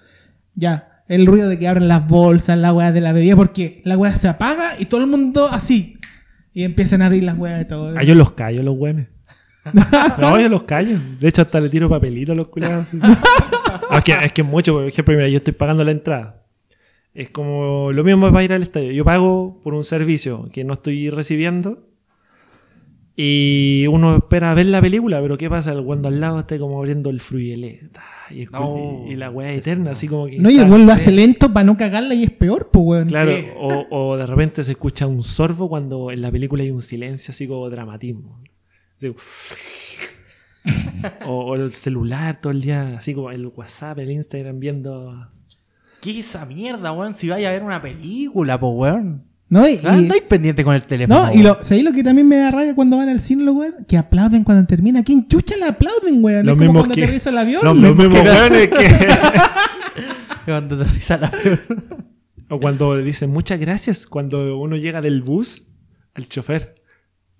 [0.55, 3.97] Ya, el ruido de que abren las bolsas, la weá de la bebida, porque la
[3.97, 5.97] weá se apaga y todo el mundo así.
[6.53, 7.93] Y empiezan a abrir las weas de todo.
[7.97, 9.07] Ah, yo los callo, los güeyes.
[10.17, 10.97] No, yo los callo.
[11.19, 12.87] De hecho, hasta le tiro papelito a los culiados.
[12.93, 16.45] No, es, que, es que mucho, por ejemplo, mira, yo estoy pagando la entrada.
[17.13, 18.93] Es como lo mismo para ir al estadio.
[18.93, 21.89] Yo pago por un servicio que no estoy recibiendo.
[23.15, 25.73] Y uno espera ver la película, pero ¿qué pasa?
[25.73, 27.81] El cuando al lado está como abriendo el fruyelé.
[27.91, 28.01] ta,
[28.33, 29.03] Y, No.
[29.15, 30.39] la weá eterna, así como que.
[30.39, 33.07] No, y el weón lo hace lento para no cagarla y es peor, pues weón.
[33.09, 33.45] Claro, Sí.
[33.57, 37.31] o, o de repente se escucha un sorbo cuando en la película hay un silencio
[37.31, 38.39] así como dramatismo.
[38.97, 39.13] Así,
[41.25, 45.27] o, o el celular todo el día, así como el WhatsApp, el Instagram viendo.
[46.01, 47.13] ¿Qué es esa mierda, weón?
[47.13, 49.25] Si vaya a ver una película, po, weón.
[49.51, 49.67] ¿No?
[49.67, 51.25] Y, Ah, y- Estáis pendiente con el teléfono.
[51.27, 53.53] no, y lo, ¿sabéis lo que también me da rabia cuando van al cine los
[53.53, 53.85] weón?
[53.87, 55.03] Que aplauden cuando termina.
[55.03, 56.47] ¿Quién chucha le aplauden, weón?
[56.47, 57.61] Es como mismos cuando que- aterriza el avión.
[57.63, 58.87] Los mismos que- weones que.
[60.45, 61.31] Cuando te risa la
[62.49, 65.67] o cuando dicen muchas gracias cuando uno llega del bus
[66.15, 66.73] al chofer.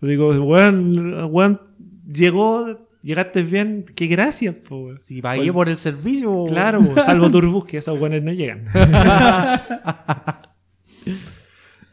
[0.01, 1.61] Digo, weón, weón,
[2.07, 4.83] llegó llegaste bien, qué gracias, po.
[4.85, 4.99] weón.
[5.01, 6.43] Si pagué por el servicio.
[6.47, 8.65] Claro, po, salvo Turbus, que esos buenos no llegan.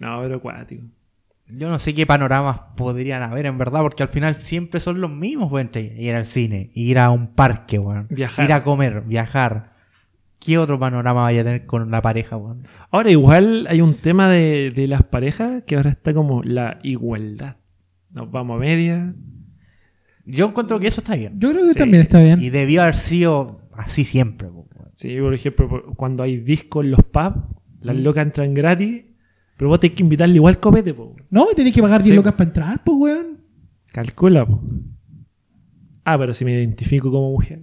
[0.01, 0.83] no, pero acuático.
[1.51, 5.11] Yo no sé qué panoramas podrían haber en verdad, porque al final siempre son los
[5.11, 5.67] mismos, weón.
[5.67, 8.07] entre Ir al cine, ir a un parque, weón.
[8.11, 8.45] Viajar.
[8.45, 9.71] Ir a comer, viajar.
[10.39, 12.65] ¿Qué otro panorama vaya a tener con la pareja, weón?
[12.91, 17.57] Ahora, igual hay un tema de, de las parejas que ahora está como la igualdad.
[18.11, 19.15] Nos vamos a media.
[20.27, 21.41] Yo encuentro que eso está bien.
[21.41, 21.79] Yo creo que Sí.
[21.79, 22.41] también está bien.
[22.43, 24.69] Y debió haber sido así siempre, weón.
[24.95, 27.39] Sí, por ejemplo, cuando hay discos en los pubs,
[27.81, 29.05] las locas entran gratis,
[29.59, 31.15] pero vos tenés que invitarle igual copete, po.
[31.29, 32.17] No, y tenés que pagar 10 Sí.
[32.17, 33.39] lucas para entrar, pues, weón.
[33.93, 34.63] Calcula, po.
[36.05, 37.63] Ah, pero si me identifico como mujer.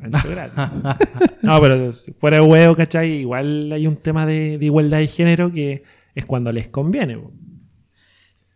[0.00, 0.54] gratis.
[1.42, 3.10] no, pero si fuera de huevo, ¿cachai?
[3.20, 5.84] Igual hay un tema de, de igualdad de género que
[6.16, 7.32] es cuando les conviene, po.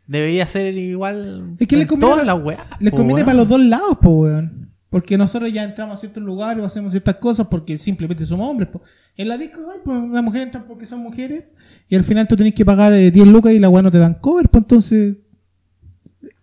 [0.06, 1.54] Debería ser igual.
[1.58, 2.60] Es que le en conviene- todas las weas.
[2.80, 3.26] Les po, conviene weón.
[3.26, 4.67] para los dos lados, pues, weón.
[4.90, 8.70] Porque nosotros ya entramos a ciertos lugares o hacemos ciertas cosas porque simplemente somos hombres.
[8.70, 8.80] po.
[9.16, 11.44] En la disco, igual, pues, las mujeres entran porque son mujeres
[11.88, 13.98] y al final tú tenés que pagar eh, 10 lucas y la weá no te
[13.98, 15.16] dan cover, pues entonces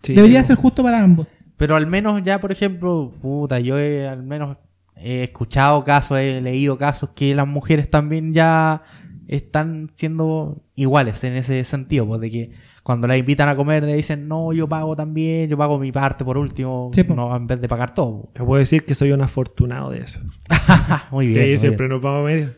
[0.02, 1.28] Sí, debería sí, ser justo para ambos.
[1.58, 4.58] Pero al menos ya, por ejemplo, puta, yo he, al menos
[4.96, 8.84] he escuchado casos, he leído casos que las mujeres también ya
[9.28, 12.52] están siendo iguales en ese sentido, pues de que
[12.86, 16.24] cuando las invitan a comer le dicen, no, yo pago también, yo pago mi parte
[16.24, 17.16] por último, Sí, po.
[17.16, 18.30] no, en vez de pagar todo.
[18.32, 20.20] Te puedo decir que soy un afortunado de eso.
[21.12, 21.40] muy bien.
[21.42, 21.96] sí, muy siempre bien.
[21.96, 22.54] nos vamos media.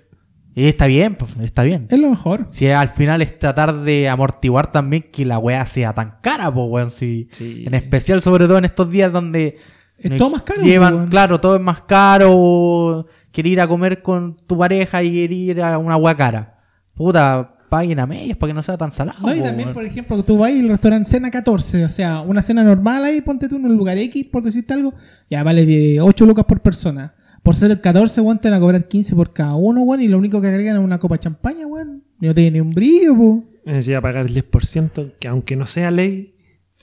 [0.54, 1.86] Y está bien, pues, está bien.
[1.90, 2.44] Es lo mejor.
[2.48, 6.66] Si al final es tratar de amortiguar también que la weá sea tan cara, pues
[6.68, 6.92] weón.
[6.92, 7.64] Si, Sí.
[7.66, 9.58] En especial, sobre todo en estos días donde
[10.00, 11.08] Es todo más caro, Llevan, weón.
[11.08, 13.06] claro, todo es más caro.
[13.32, 16.58] Querer ir a comer con tu pareja y querer ir a una weá cara.
[16.96, 19.20] Puta, paguen a medias para que no sea tan salado.
[19.22, 19.74] No, y también, weón.
[19.74, 23.50] por ejemplo, tú vas al restaurante Cena 14, o sea, una cena normal ahí, ponte
[23.50, 24.94] tú en un lugar X, por decirte algo,
[25.30, 27.14] ya vale de 8 lucas por persona.
[27.44, 30.08] Por ser el 14, weón, te van a cobrar 15 por cada uno, weón, y
[30.08, 32.04] lo único que agregan es una copa de champaña, weón.
[32.20, 33.44] Y no tiene ni un brillo, po.
[33.66, 36.36] Decía pagar el 10%, que aunque no sea ley,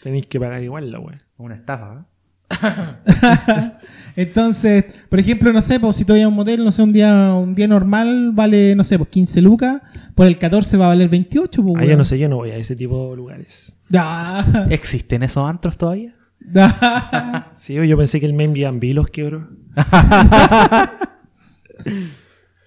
[0.03, 1.16] tenéis que pagar igual la wea.
[1.39, 2.14] Una estafa, ¿eh?
[4.16, 6.92] Entonces, por ejemplo, no sé, pues si tú vas a un motel, no sé, un
[6.92, 9.82] día un día normal vale, no sé, pues 15 lucas,
[10.14, 12.50] por el 14 va a valer 28, pues, Ah, yo no sé, yo no voy
[12.50, 13.78] a ese tipo de lugares.
[13.88, 16.14] Da, ¿Existen esos antros todavía?
[16.40, 17.50] da.
[17.54, 19.48] Sí, yo pensé que el main B&B los quebró.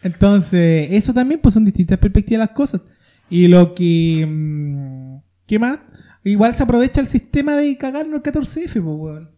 [0.03, 2.81] Entonces, eso también pues son distintas perspectivas de las cosas.
[3.29, 4.25] Y lo que...
[4.27, 5.79] mm, ¿Qué más?
[6.23, 9.31] Igual se aprovecha el sistema de cagarnos el 14F, pues, weón.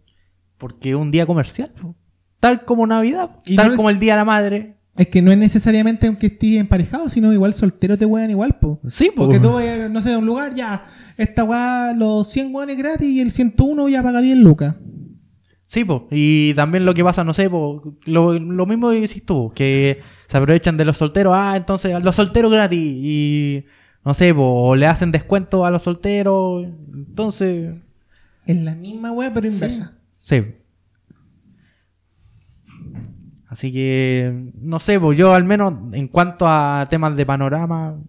[0.58, 1.72] Porque es un día comercial.
[1.80, 1.96] po.
[2.40, 3.32] Tal como Navidad.
[3.46, 4.76] Y tal no es- como el Día de la Madre.
[4.98, 8.82] Es que no es necesariamente aunque estés emparejado, sino igual soltero te wean igual, po.
[8.88, 9.24] Sí, po.
[9.24, 10.86] Porque tú vas, no sé, a un lugar, ya,
[11.18, 14.76] esta weá, los 100 weones gratis y el 101 ya paga 10 lucas.
[15.66, 16.08] Sí, po.
[16.12, 20.00] y también lo que pasa, no sé, po, lo, lo mismo que decís tú, que
[20.28, 23.66] se aprovechan de los solteros, ah, entonces los solteros gratis, y
[24.04, 27.76] no sé, po, o le hacen descuento a los solteros, entonces,
[28.48, 29.94] Es la misma weá, pero inversa.
[30.18, 30.44] sí.
[33.50, 38.00] Así que, no sé, pues yo al menos en cuanto a temas de panorama,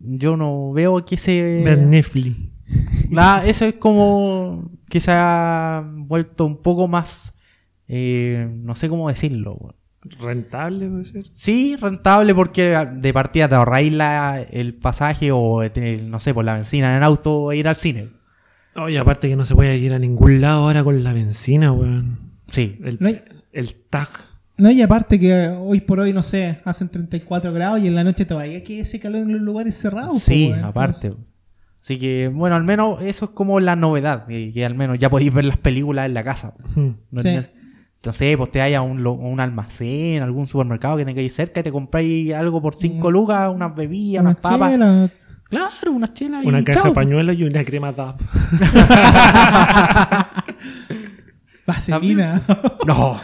[0.00, 1.62] yo no veo que se...
[1.62, 2.34] Ver Netflix.
[3.10, 7.34] Nada, eso es como que se ha vuelto un poco más,
[7.88, 9.76] eh, no sé cómo decirlo.
[10.18, 11.26] Rentable puede ser.
[11.34, 16.44] Sí, rentable porque de partida te ahorráis la- el pasaje o el- no sé, por
[16.46, 18.08] la benzina en el auto e ir al cine.
[18.76, 22.18] Oye, aparte que no se puede ir a ningún lado ahora con la benzina, weón.
[22.46, 22.78] Sí.
[22.82, 23.20] El, No hay-
[23.52, 24.08] el tag.
[24.60, 28.04] No, y aparte que hoy por hoy, no sé, hacen 34 grados y en la
[28.04, 30.22] noche te vaya que ese calor en los lugares cerrados.
[30.22, 30.64] Sí, weón.
[30.64, 31.14] aparte.
[31.82, 35.08] Así que, bueno, al menos eso es como la novedad, que, que al menos ya
[35.08, 36.52] podéis ver las películas en la casa.
[36.76, 37.28] No, Sí.
[37.30, 37.52] es-
[38.04, 41.70] no sé, pues te vayas a un, almacén, algún supermercado que tengáis cerca y te
[41.72, 44.72] compráis algo por 5 lucas, unas bebidas, Una unas papas.
[44.72, 45.10] chela.
[45.50, 46.88] Claro, unas chelas Una y caja chao.
[46.90, 48.20] de pañuelos y una crema DAP.
[51.74, 52.40] Vaselina.
[52.86, 53.18] No,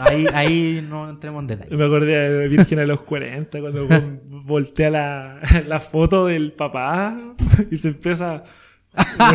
[0.00, 1.76] ahí, ahí no entremos en detalle.
[1.76, 7.16] Me acordé de Virgen a los 40 cuando vol- voltea la, la foto del papá
[7.70, 8.42] y se empieza.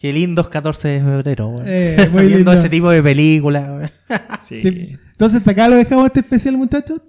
[0.00, 1.54] Qué lindos 14 de febrero.
[1.66, 2.52] Eh, muy lindo.
[2.52, 3.90] ese tipo de películas.
[4.44, 4.62] Sí.
[4.62, 4.96] Sí.
[5.12, 7.00] Entonces, hasta acá lo dejamos este especial, muchachos.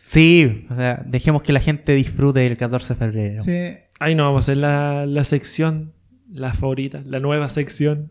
[0.00, 3.44] Sí, o sea, dejemos que la gente disfrute del 14 de febrero.
[3.44, 3.52] Sí.
[4.00, 5.92] Ahí no vamos a hacer la, la sección,
[6.30, 8.10] la favorita, la nueva sección.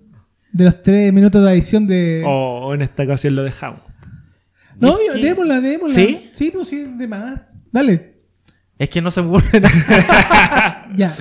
[0.51, 2.23] De los tres minutos de adición de.
[2.25, 3.81] O, o en esta ocasión lo dejamos.
[4.79, 5.95] no, yo- que- démosla, démosla.
[5.95, 6.29] ¿Sí?
[6.31, 7.41] Sí, pues sí, de más.
[7.71, 8.15] Dale.
[8.79, 10.87] Es que no se me ocurre nada.
[10.95, 11.13] Ya.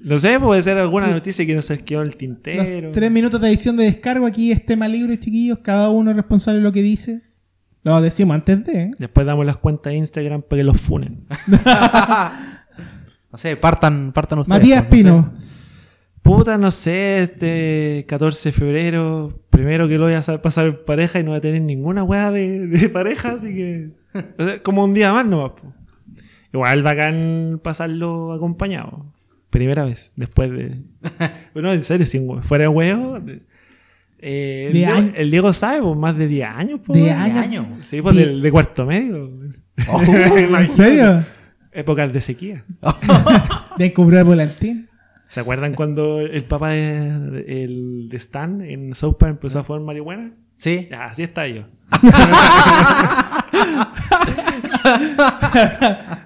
[0.00, 2.82] No sé, puede ser alguna noticia que no se les quedó el tintero.
[2.88, 5.58] Los tres minutos de edición de descargo aquí es tema libre, chiquillos.
[5.58, 7.22] Cada uno es responsable de lo que dice.
[7.82, 8.80] Lo decimos antes de.
[8.82, 8.90] ¿eh?
[8.98, 11.26] Después damos las cuentas de Instagram para que los funen.
[13.30, 14.58] No sé, partan, partan ustedes.
[14.58, 15.47] Matías pues, no sé.
[16.28, 21.18] Puta, no sé, este 14 de febrero, primero que lo voy a pasar en pareja
[21.20, 23.90] y no voy a tener ninguna weá de, de pareja, así que.
[24.38, 25.52] o sea, como un día más nomás.
[25.52, 25.72] po.
[26.52, 29.10] Igual bacán pasarlo acompañado.
[29.48, 30.78] Primera vez, después de.
[31.54, 33.18] Bueno, en serio, sin hue- fuera de huevo.
[33.20, 33.40] de-
[34.18, 36.80] eh, el, De Diego, el Diego sabe, pues, más de 10 años.
[36.86, 37.14] po, De weón.
[37.16, 37.66] años.
[37.80, 39.30] Sí, pues De- de, de cuarto medio.
[40.58, 41.22] ¿En serio?
[41.72, 42.66] Épocas de sequía.
[43.78, 44.87] De encubrir volantín.
[45.28, 49.82] ¿Se acuerdan cuando el papá de, el de Stan en South Park empezó a fumar
[49.82, 50.32] marihuana?
[50.56, 50.86] Sí.
[50.90, 51.64] Ya, así está yo.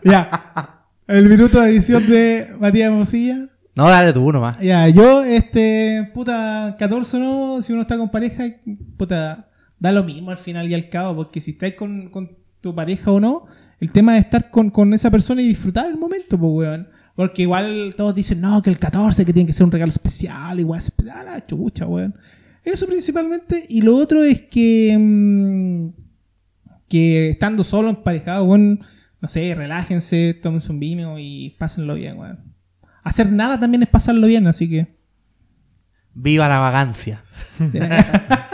[0.05, 0.85] Ya.
[1.07, 3.49] El minuto de edición de Matías Mosilla.
[3.75, 4.61] No, dale tú nomás.
[4.61, 8.45] Ya, yo, este, puta, 14 no, si uno está con pareja,
[8.97, 9.49] puta,
[9.79, 13.11] da lo mismo al final y al cabo, porque si estás con, con tu pareja
[13.11, 13.47] o no,
[13.81, 16.89] el tema es estar con, con esa persona y disfrutar el momento, pues, weón.
[17.15, 20.59] Porque igual todos dicen, no, que el 14, que tiene que ser un regalo especial,
[20.59, 22.15] igual especial, la chucha, weón.
[22.65, 25.89] Eso principalmente, y lo otro es que, mm,
[26.89, 28.81] que estando solo, emparejado, weón,
[29.21, 32.41] no sé, relájense, tómense un vino y pásenlo bien, weón.
[33.03, 34.97] Hacer nada también es pasarlo bien, así que.
[36.15, 37.25] Viva la vagancia.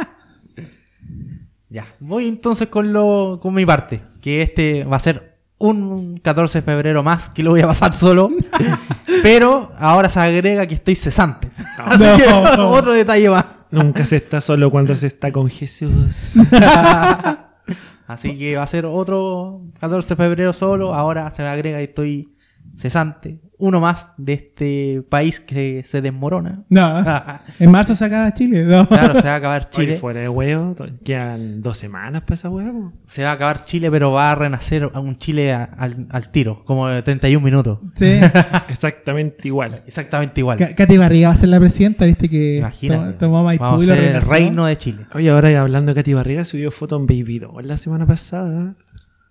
[1.71, 1.87] Ya.
[2.01, 4.01] Voy entonces con lo con mi parte.
[4.23, 5.28] Que este va a ser
[5.59, 8.31] un 14 de febrero más que lo voy a pasar solo.
[9.23, 11.49] Pero ahora se agrega que estoy cesante.
[11.79, 12.17] Así No.
[12.17, 12.29] que
[12.61, 13.45] otro detalle más.
[13.71, 16.35] Nunca se está solo cuando se está con Jesús.
[18.07, 20.95] Así que va a ser otro 14 de febrero solo.
[20.95, 22.35] Ahora se me agrega que estoy
[22.75, 23.41] cesante.
[23.61, 26.63] Uno más de este país que se desmorona.
[26.69, 27.05] No.
[27.59, 28.63] En marzo se acaba Chile.
[28.65, 28.87] No.
[28.87, 29.87] Claro, se va a acabar Chile.
[29.89, 29.99] Chile.
[29.99, 32.71] fuera de huevo, quedan dos semanas para esa hueá.
[32.71, 32.93] po.
[33.05, 36.31] Se va a acabar Chile, pero va a renacer a un Chile a- al, al
[36.31, 37.81] tiro, como de 31 minutos.
[37.95, 38.21] Sí.
[38.69, 39.83] Exactamente igual.
[39.87, 40.59] Exactamente igual.
[40.59, 43.13] Katy Barriga va a ser la presidenta, viste que Imagínate.
[43.15, 45.07] to- tomó Maipú Vamos y a ser el reino de Chile.
[45.15, 48.75] Oye, ahora hablando de Katy Barriga, subió foto en Baby Doll la semana pasada.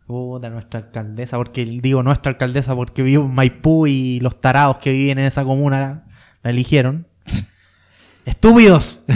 [0.07, 4.91] Puta, nuestra alcaldesa, porque digo nuestra alcaldesa porque vivo en Maipú y los tarados que
[4.93, 6.05] viven en esa comuna
[6.43, 7.07] la eligieron.
[8.25, 9.01] ¡Estúpidos!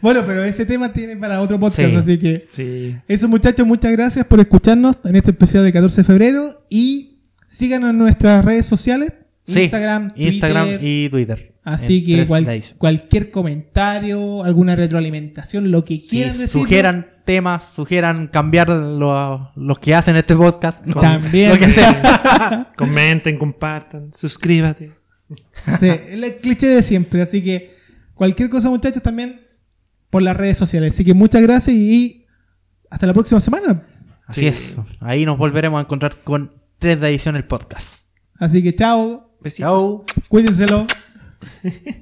[0.00, 1.96] Bueno, pero ese tema tiene para otro podcast, Sí.
[1.96, 2.46] así que.
[2.50, 2.94] Sí.
[3.08, 6.66] Eso, muchachos, muchas gracias por escucharnos en este especial de 14 de febrero.
[6.68, 9.14] Y síganos en nuestras redes sociales:
[9.46, 10.26] Sí, Instagram, Twitter.
[10.34, 11.54] Instagram y Twitter.
[11.64, 16.48] Así que cual- cualquier comentario, alguna retroalimentación, lo que Sí, quieran decir.
[16.48, 20.84] sugieran temas, sugieran cambiar lo- los que hacen este podcast.
[21.00, 21.50] También.
[21.50, 22.72] Lo que sea.
[22.76, 24.90] Comenten, compartan, suscríbete.
[25.80, 27.22] Sí, el cliché de siempre.
[27.22, 27.74] Así que
[28.14, 29.40] cualquier cosa, muchachos, también
[30.10, 30.94] por las redes sociales.
[30.94, 32.26] Así que muchas gracias y
[32.90, 33.86] hasta la próxima semana.
[34.26, 34.46] Así Sí.
[34.46, 34.76] es.
[35.00, 38.08] Ahí nos volveremos a encontrar con 3 de edición el podcast.
[38.38, 39.70] Así que chao, Besitos.
[39.70, 40.04] Chao.
[40.28, 40.86] cuídenselo.